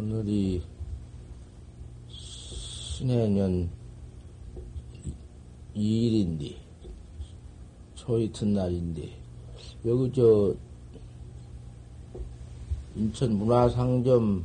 오늘이 0.05 0.63
신해년 2.09 3.71
2일인데 5.75 6.57
초이튿날인데 7.95 9.09
여기 9.87 10.13
저 10.13 10.55
인천 12.95 13.33
문화상점 13.33 14.45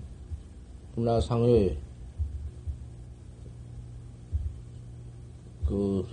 문화상회 0.95 1.77
그 5.67 6.07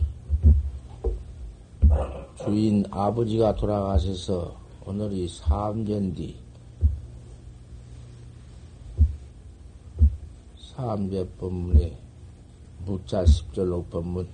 주인 2.35 2.85
아버지가 2.91 3.55
돌아가셔서 3.55 4.57
오늘이 4.85 5.29
삼전뒤 5.29 6.46
삼재 10.77 11.27
법문에 11.39 11.97
무자 12.85 13.25
십절록 13.25 13.89
법문 13.89 14.29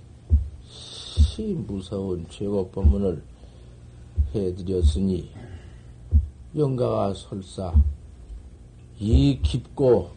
시 0.67 1.53
무서운 1.53 2.25
최고 2.29 2.67
법문을 2.67 3.23
해드렸으니 4.35 5.31
영가가 6.53 7.13
설사 7.13 7.73
이 8.99 9.39
깊고 9.41 10.11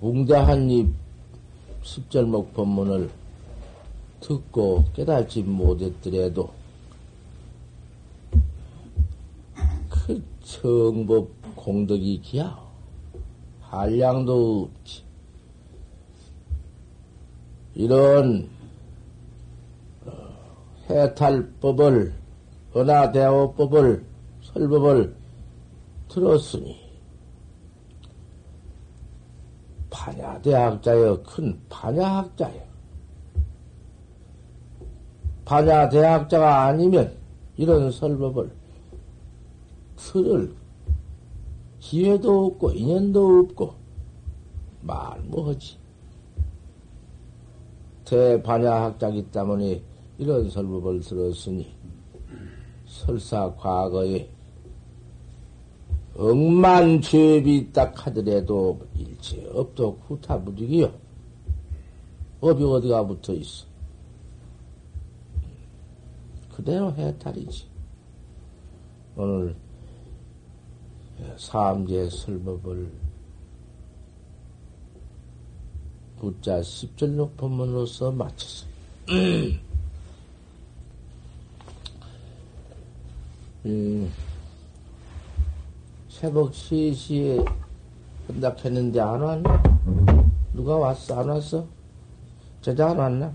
웅대한 0.00 0.70
이 0.70 0.88
십절목 1.82 2.54
법문을 2.54 3.10
듣고 4.20 4.84
깨달지 4.94 5.42
못했더라도 5.42 6.48
그 9.88 10.22
정법 10.44 11.28
공덕이 11.56 12.20
기야 12.22 12.56
한량도 13.62 14.70
없지. 14.70 15.09
이런 17.80 18.46
어, 20.04 20.12
해탈법을 20.90 22.12
은하대오법을 22.76 24.04
설법을 24.42 25.16
들었으니 26.08 26.78
반야대학자여 29.88 31.22
큰 31.22 31.58
반야학자여. 31.70 32.60
반야대학자가 35.46 36.64
아니면 36.66 37.16
이런 37.56 37.90
설법을 37.90 38.52
들을 39.96 40.54
기회도 41.78 42.44
없고 42.44 42.72
인연도 42.72 43.38
없고 43.40 43.74
말 44.82 45.18
뭐하지 45.22 45.79
대반야학자기 48.10 49.22
때문에 49.30 49.80
이런 50.18 50.50
설법을 50.50 51.00
들었으니 51.00 51.72
설사 52.84 53.54
과거에 53.54 54.28
억만 56.16 57.00
죄비 57.00 57.72
딱 57.72 58.06
하더라도 58.06 58.80
일체 58.98 59.48
업도 59.54 59.96
후타무득이요. 60.08 60.92
업이 62.40 62.64
어디가 62.64 63.06
붙어 63.06 63.32
있어? 63.32 63.64
그대로 66.52 66.92
해탈이지. 66.92 67.64
오늘 69.16 69.54
삼재 71.36 72.10
설법을 72.10 72.90
부자 76.20 76.62
십절록 76.62 77.36
법문으로서 77.38 78.12
마쳤어. 78.12 78.66
음, 83.64 84.12
새벽 86.10 86.52
3시에 86.52 87.50
끝났했는데 88.26 89.00
안 89.00 89.20
왔나? 89.22 89.62
누가 90.52 90.76
왔어? 90.76 91.20
안 91.20 91.30
왔어? 91.30 91.66
제자 92.60 92.90
안 92.90 92.98
왔나? 92.98 93.32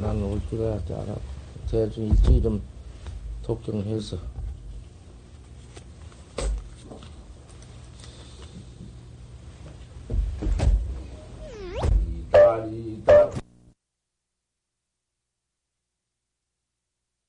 나는 0.00 0.24
올줄 0.24 0.62
알았지, 0.64 0.94
알아. 0.94 1.14
대충 1.70 2.08
일찍 2.08 2.42
좀 2.42 2.62
독경해서. 3.42 4.33